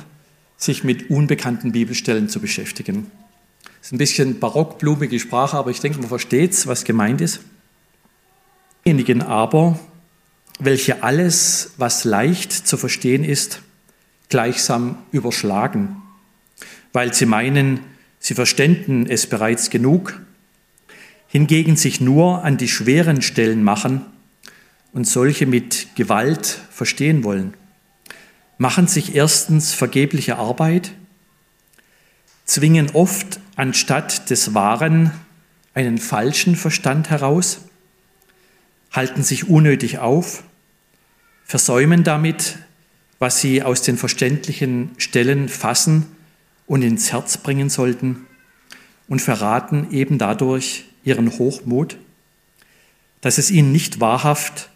sich 0.56 0.86
mit 0.86 1.10
unbekannten 1.10 1.74
Bibelstellen 1.74 2.30
zu 2.30 2.40
beschäftigen. 2.40 3.12
Das 3.64 3.88
ist 3.88 3.92
ein 3.92 3.98
bisschen 3.98 4.40
barockblumige 4.40 5.20
Sprache, 5.20 5.58
aber 5.58 5.72
ich 5.72 5.82
denke, 5.82 6.00
man 6.00 6.08
versteht, 6.08 6.66
was 6.68 6.86
gemeint 6.86 7.20
ist. 7.20 7.42
Diejenigen 8.86 9.22
aber, 9.22 9.78
welche 10.60 11.04
alles, 11.04 11.72
was 11.78 12.06
leicht 12.06 12.54
zu 12.54 12.78
verstehen 12.78 13.26
ist, 13.26 13.62
gleichsam 14.34 14.98
überschlagen, 15.12 16.02
weil 16.92 17.14
sie 17.14 17.28
meinen, 17.28 17.82
sie 18.18 18.34
verständen 18.34 19.06
es 19.08 19.28
bereits 19.28 19.70
genug 19.70 20.20
hingegen 21.28 21.76
sich 21.76 22.02
nur 22.02 22.44
an 22.44 22.58
die 22.58 22.68
schweren 22.68 23.22
Stellen 23.22 23.64
machen 23.64 24.02
und 24.92 25.08
solche 25.08 25.46
mit 25.46 25.96
Gewalt 25.96 26.60
verstehen 26.72 27.24
wollen, 27.24 27.54
machen 28.58 28.88
sich 28.88 29.14
erstens 29.14 29.72
vergebliche 29.72 30.38
Arbeit, 30.38 30.94
zwingen 32.46 32.90
oft 32.92 33.40
anstatt 33.56 34.32
des 34.32 34.56
Wahren 34.56 35.12
einen 35.76 36.00
falschen 36.00 36.56
Verstand 36.56 37.12
heraus, 37.12 37.62
halten 38.92 39.22
sich 39.22 39.48
unnötig 39.48 40.00
auf, 40.00 40.44
versäumen 41.46 42.04
damit, 42.04 42.58
was 43.24 43.40
sie 43.40 43.64
aus 43.64 43.82
den 43.82 43.96
verständlichen 43.96 44.92
Stellen 44.98 45.48
fassen 45.48 46.08
und 46.68 46.82
ins 46.82 47.14
Herz 47.14 47.38
bringen 47.38 47.70
sollten 47.70 48.28
und 49.08 49.22
verraten 49.22 49.88
eben 49.92 50.18
dadurch 50.18 50.84
ihren 51.06 51.32
Hochmut, 51.40 51.96
dass 53.22 53.38
es 53.38 53.50
ihnen 53.50 53.72
nicht 53.72 54.02
wahrhaft 54.02 54.70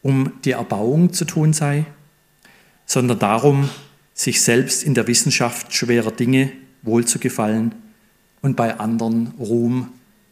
um 0.00 0.30
die 0.44 0.52
Erbauung 0.52 1.12
zu 1.12 1.24
tun 1.24 1.52
sei, 1.52 1.86
sondern 2.86 3.18
darum, 3.18 3.68
sich 4.14 4.42
selbst 4.42 4.84
in 4.84 4.94
der 4.94 5.08
Wissenschaft 5.08 5.74
schwerer 5.74 6.12
Dinge 6.12 6.52
wohlzugefallen 6.82 7.74
und 8.42 8.54
bei 8.54 8.78
anderen 8.78 9.34
Ruhm 9.40 9.88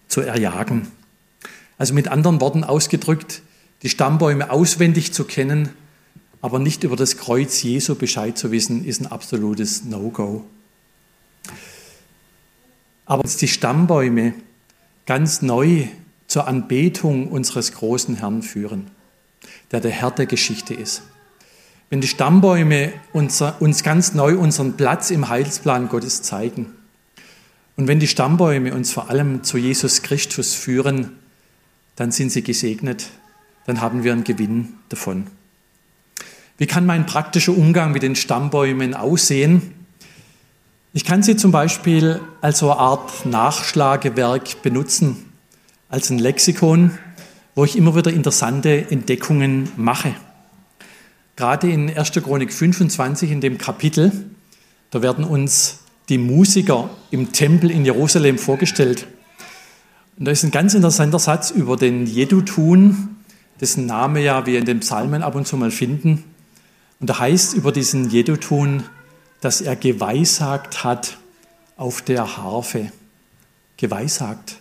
zu 0.06 0.20
erjagen. 0.20 0.86
Also 1.78 1.94
mit 1.94 2.06
anderen 2.06 2.40
Worten 2.40 2.62
ausgedrückt, 2.62 3.42
die 3.82 3.88
Stammbäume 3.88 4.52
auswendig 4.52 5.12
zu 5.12 5.24
kennen, 5.24 5.70
aber 6.46 6.60
nicht 6.60 6.84
über 6.84 6.94
das 6.94 7.16
Kreuz 7.16 7.60
Jesu 7.64 7.96
Bescheid 7.96 8.38
zu 8.38 8.52
wissen, 8.52 8.84
ist 8.84 9.00
ein 9.00 9.08
absolutes 9.08 9.84
No-Go. 9.84 10.44
Aber 13.04 13.24
die 13.24 13.48
Stammbäume 13.48 14.32
ganz 15.06 15.42
neu 15.42 15.88
zur 16.28 16.46
Anbetung 16.46 17.26
unseres 17.32 17.72
großen 17.72 18.14
Herrn 18.18 18.44
führen, 18.44 18.92
der 19.72 19.80
der 19.80 19.90
Herr 19.90 20.12
der 20.12 20.26
Geschichte 20.26 20.72
ist. 20.72 21.02
Wenn 21.90 22.00
die 22.00 22.06
Stammbäume 22.06 22.92
uns 23.12 23.82
ganz 23.82 24.14
neu 24.14 24.38
unseren 24.38 24.76
Platz 24.76 25.10
im 25.10 25.28
Heilsplan 25.28 25.88
Gottes 25.88 26.22
zeigen 26.22 26.66
und 27.74 27.88
wenn 27.88 27.98
die 27.98 28.06
Stammbäume 28.06 28.72
uns 28.72 28.92
vor 28.92 29.10
allem 29.10 29.42
zu 29.42 29.58
Jesus 29.58 30.02
Christus 30.02 30.54
führen, 30.54 31.18
dann 31.96 32.12
sind 32.12 32.30
sie 32.30 32.42
gesegnet, 32.42 33.08
dann 33.66 33.80
haben 33.80 34.04
wir 34.04 34.12
einen 34.12 34.22
Gewinn 34.22 34.74
davon. 34.90 35.26
Wie 36.58 36.66
kann 36.66 36.86
mein 36.86 37.04
praktischer 37.04 37.56
Umgang 37.56 37.92
mit 37.92 38.02
den 38.02 38.16
Stammbäumen 38.16 38.94
aussehen? 38.94 39.74
Ich 40.94 41.04
kann 41.04 41.22
sie 41.22 41.36
zum 41.36 41.52
Beispiel 41.52 42.20
als 42.40 42.60
so 42.60 42.70
eine 42.70 42.80
Art 42.80 43.26
Nachschlagewerk 43.26 44.62
benutzen, 44.62 45.26
als 45.90 46.08
ein 46.08 46.18
Lexikon, 46.18 46.92
wo 47.54 47.64
ich 47.64 47.76
immer 47.76 47.94
wieder 47.94 48.10
interessante 48.10 48.90
Entdeckungen 48.90 49.68
mache. 49.76 50.14
Gerade 51.36 51.70
in 51.70 51.94
1. 51.94 52.12
Chronik 52.12 52.50
25, 52.50 53.30
in 53.30 53.42
dem 53.42 53.58
Kapitel, 53.58 54.10
da 54.90 55.02
werden 55.02 55.24
uns 55.24 55.80
die 56.08 56.16
Musiker 56.16 56.88
im 57.10 57.32
Tempel 57.32 57.70
in 57.70 57.84
Jerusalem 57.84 58.38
vorgestellt. 58.38 59.06
Und 60.18 60.24
da 60.24 60.30
ist 60.30 60.44
ein 60.44 60.50
ganz 60.50 60.72
interessanter 60.72 61.18
Satz 61.18 61.50
über 61.50 61.76
den 61.76 62.06
Jedutun, 62.06 63.16
dessen 63.60 63.84
Name 63.84 64.22
ja 64.22 64.46
wir 64.46 64.58
in 64.58 64.64
den 64.64 64.80
Psalmen 64.80 65.22
ab 65.22 65.34
und 65.34 65.46
zu 65.46 65.58
mal 65.58 65.70
finden. 65.70 66.24
Und 67.00 67.10
da 67.10 67.18
heißt 67.18 67.54
über 67.54 67.72
diesen 67.72 68.10
Jedutun, 68.10 68.84
dass 69.40 69.60
er 69.60 69.76
geweissagt 69.76 70.84
hat 70.84 71.18
auf 71.76 72.02
der 72.02 72.38
Harfe. 72.38 72.90
Geweissagt. 73.76 74.56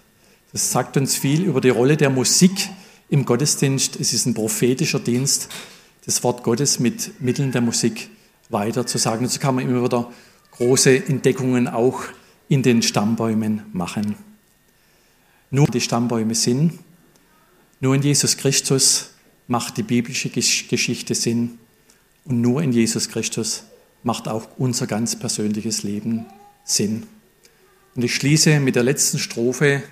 Das 0.52 0.72
sagt 0.72 0.98
uns 0.98 1.16
viel 1.16 1.44
über 1.44 1.62
die 1.62 1.70
Rolle 1.70 1.98
der 1.98 2.10
Musik 2.10 2.70
im 3.10 3.26
Gottesdienst. 3.26 3.98
Es 4.00 4.14
ist 4.14 4.26
ein 4.26 4.34
prophetischer 4.34 5.00
Dienst, 5.00 5.50
das 6.06 6.24
Wort 6.24 6.44
Gottes 6.44 6.80
mit 6.80 7.22
Mitteln 7.22 7.52
der 7.52 7.62
Musik 7.62 8.10
weiterzusagen. 8.50 9.26
Und 9.26 9.32
so 9.32 9.40
kann 9.40 9.56
man 9.56 9.68
immer 9.68 9.84
wieder 9.84 10.12
große 10.52 11.08
Entdeckungen 11.08 11.68
auch 11.68 12.04
in 12.50 12.62
den 12.64 12.82
Stammbäumen 12.82 13.64
machen. 13.74 14.16
Nur 15.52 15.68
die 15.68 15.82
Stammbäume 15.82 16.36
sind, 16.36 16.80
nur 17.80 17.96
in 17.96 18.02
Jesus 18.02 18.38
Christus 18.38 19.12
macht 19.48 19.78
die 19.78 19.84
biblische 19.84 20.30
Geschichte 20.30 21.16
Sinn 21.16 21.60
und 22.26 22.42
nur 22.42 22.62
in 22.62 22.72
Jesus 22.72 23.10
Christus 23.10 23.64
macht 24.04 24.28
auch 24.28 24.48
unser 24.58 24.88
ganz 24.88 25.18
persönliches 25.18 25.84
Leben 25.84 26.26
Sinn. 26.64 27.04
Und 27.96 28.04
ich 28.04 28.16
schließe 28.16 28.60
mit 28.60 28.76
der 28.76 28.84
letzten 28.84 29.20
Strophe 29.20 29.84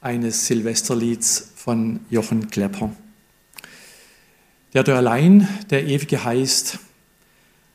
eines 0.00 0.46
Silvesterlieds 0.46 1.52
von 1.54 2.00
Jochen 2.10 2.50
Klepper. 2.50 2.94
Der 4.72 4.82
du 4.82 4.94
allein 4.94 5.48
der 5.70 5.86
Ewige 5.86 6.24
heißt 6.24 6.78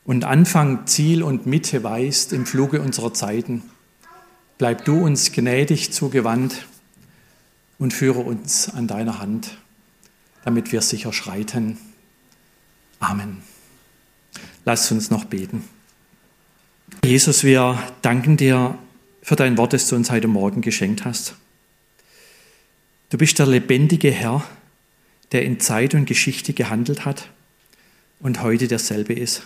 und 0.04 0.24
Anfang, 0.24 0.86
Ziel 0.86 1.22
und 1.22 1.46
Mitte 1.46 1.82
weist 1.82 2.32
im 2.32 2.46
Fluge 2.46 2.82
unserer 2.82 3.14
Zeiten, 3.14 3.62
bleib 4.58 4.84
du 4.84 5.04
uns 5.04 5.32
gnädig 5.32 5.92
zugewandt 5.92 6.66
und 7.78 7.92
führe 7.92 8.20
uns 8.20 8.68
an 8.68 8.86
deiner 8.86 9.18
Hand, 9.18 9.56
damit 10.44 10.72
wir 10.72 10.82
sicher 10.82 11.12
schreiten. 11.12 11.78
Amen. 12.98 13.49
Lass 14.70 14.92
uns 14.92 15.10
noch 15.10 15.24
beten. 15.24 15.64
Jesus, 17.04 17.42
wir 17.42 17.82
danken 18.02 18.36
dir 18.36 18.78
für 19.20 19.34
dein 19.34 19.58
Wort, 19.58 19.72
das 19.72 19.88
du 19.88 19.96
uns 19.96 20.12
heute 20.12 20.28
Morgen 20.28 20.60
geschenkt 20.60 21.04
hast. 21.04 21.34
Du 23.08 23.18
bist 23.18 23.40
der 23.40 23.48
lebendige 23.48 24.12
Herr, 24.12 24.44
der 25.32 25.44
in 25.44 25.58
Zeit 25.58 25.94
und 25.94 26.04
Geschichte 26.04 26.52
gehandelt 26.52 27.04
hat 27.04 27.30
und 28.20 28.44
heute 28.44 28.68
derselbe 28.68 29.12
ist. 29.12 29.42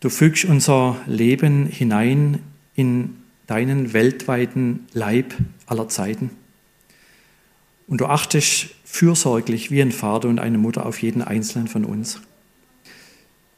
Du 0.00 0.08
fügst 0.08 0.46
unser 0.46 1.00
Leben 1.06 1.66
hinein 1.66 2.40
in 2.74 3.18
deinen 3.46 3.92
weltweiten 3.92 4.88
Leib 4.94 5.32
aller 5.66 5.88
Zeiten. 5.88 6.30
Und 7.86 8.00
du 8.00 8.06
achtest 8.06 8.70
fürsorglich 8.84 9.70
wie 9.70 9.80
ein 9.80 9.92
Vater 9.92 10.28
und 10.28 10.40
eine 10.40 10.58
Mutter 10.58 10.86
auf 10.86 11.00
jeden 11.00 11.22
einzelnen 11.22 11.68
von 11.68 11.84
uns. 11.84 12.20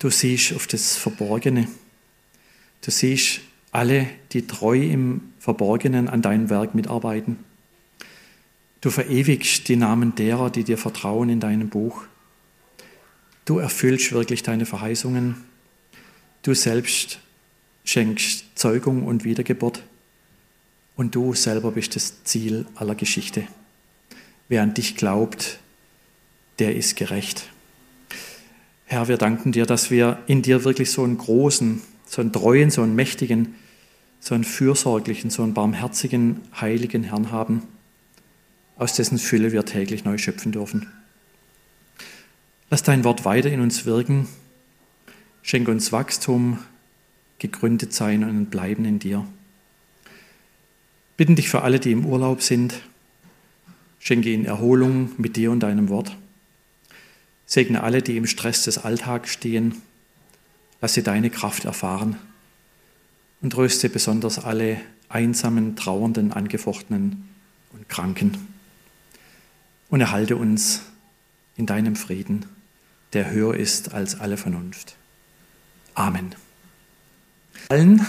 Du 0.03 0.11
siehst 0.11 0.53
auf 0.53 0.67
das 0.67 0.97
Verborgene. 0.97 1.69
Du 2.81 2.91
siehst 2.91 3.39
alle, 3.71 4.09
die 4.33 4.49
treu 4.49 4.77
im 4.77 5.33
Verborgenen 5.39 6.09
an 6.09 6.23
deinem 6.23 6.51
Werk 6.51 6.75
mitarbeiten. 6.75 7.39
Du 8.81 8.91
verewigst 8.91 9.69
die 9.69 9.77
Namen 9.77 10.17
derer, 10.17 10.51
die 10.51 10.65
dir 10.65 10.77
vertrauen 10.77 11.29
in 11.29 11.39
deinem 11.39 11.69
Buch. 11.69 12.03
Du 13.45 13.61
erfüllst 13.61 14.11
wirklich 14.11 14.43
deine 14.43 14.67
Verheißungen. 14.67 15.37
Du 16.43 16.53
selbst 16.53 17.21
schenkst 17.85 18.47
Zeugung 18.57 19.05
und 19.05 19.23
Wiedergeburt. 19.23 19.85
Und 20.97 21.15
du 21.15 21.35
selber 21.35 21.71
bist 21.71 21.95
das 21.95 22.25
Ziel 22.25 22.67
aller 22.75 22.97
Geschichte. 22.97 23.47
Wer 24.49 24.65
an 24.65 24.75
dich 24.75 24.97
glaubt, 24.97 25.61
der 26.59 26.75
ist 26.75 26.97
gerecht. 26.97 27.53
Herr, 28.93 29.09
wir 29.09 29.17
danken 29.17 29.53
dir, 29.53 29.65
dass 29.65 29.91
wir 29.91 30.19
in 30.27 30.43
dir 30.43 30.65
wirklich 30.65 30.91
so 30.91 31.03
einen 31.03 31.17
großen, 31.17 31.81
so 32.05 32.21
einen 32.21 32.31
treuen, 32.31 32.71
so 32.71 32.83
einen 32.83 32.95
mächtigen, 32.95 33.55
so 34.21 34.35
einen 34.35 34.45
fürsorglichen, 34.45 35.31
so 35.31 35.43
einen 35.43 35.55
barmherzigen, 35.55 36.43
heiligen 36.61 37.03
Herrn 37.03 37.31
haben, 37.31 37.63
aus 38.77 38.93
dessen 38.93 39.17
Fülle 39.17 39.51
wir 39.51 39.65
täglich 39.65 40.05
neu 40.05 40.19
schöpfen 40.19 40.53
dürfen. 40.53 40.89
Lass 42.69 42.83
dein 42.83 43.03
Wort 43.03 43.25
weiter 43.25 43.51
in 43.51 43.63
uns 43.63 43.87
wirken. 43.87 44.29
Schenke 45.41 45.71
uns 45.71 45.91
Wachstum, 45.91 46.59
gegründet 47.39 47.95
sein 47.95 48.23
und 48.23 48.51
bleiben 48.51 48.85
in 48.85 48.99
dir. 48.99 49.27
Bitten 51.17 51.35
dich 51.35 51.49
für 51.49 51.63
alle, 51.63 51.81
die 51.81 51.93
im 51.93 52.05
Urlaub 52.05 52.43
sind, 52.43 52.83
schenke 53.99 54.29
ihnen 54.29 54.45
Erholung 54.45 55.13
mit 55.17 55.37
dir 55.37 55.51
und 55.51 55.61
deinem 55.61 55.89
Wort. 55.89 56.15
Segne 57.53 57.83
alle, 57.83 58.01
die 58.01 58.17
im 58.17 58.27
Stress 58.27 58.65
des 58.65 58.79
Alltags 58.79 59.31
stehen. 59.31 59.83
Lass 60.81 60.95
sie 60.95 61.03
deine 61.03 61.29
Kraft 61.29 61.67
erfahren 61.67 62.17
und 63.43 63.51
tröste 63.51 63.91
besonders 63.91 64.39
alle 64.39 64.81
einsamen, 65.11 65.77
trauernden, 65.77 66.33
angefochtenen 66.33 67.29
und 67.75 67.91
Kranken. 67.91 68.49
Und 69.91 70.01
erhalte 70.01 70.37
uns 70.37 70.81
in 71.55 71.67
deinem 71.67 71.95
Frieden, 71.95 72.47
der 73.13 73.31
höher 73.31 73.55
ist 73.55 73.93
als 73.93 74.19
alle 74.19 74.39
Vernunft. 74.39 74.97
Amen. 75.93 76.35
Allen 77.69 78.07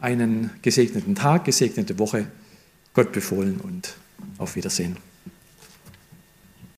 einen 0.00 0.50
gesegneten 0.62 1.14
Tag, 1.14 1.44
gesegnete 1.44 2.00
Woche, 2.00 2.26
Gott 2.94 3.12
befohlen 3.12 3.60
und 3.60 3.94
auf 4.38 4.56
Wiedersehen. 4.56 4.96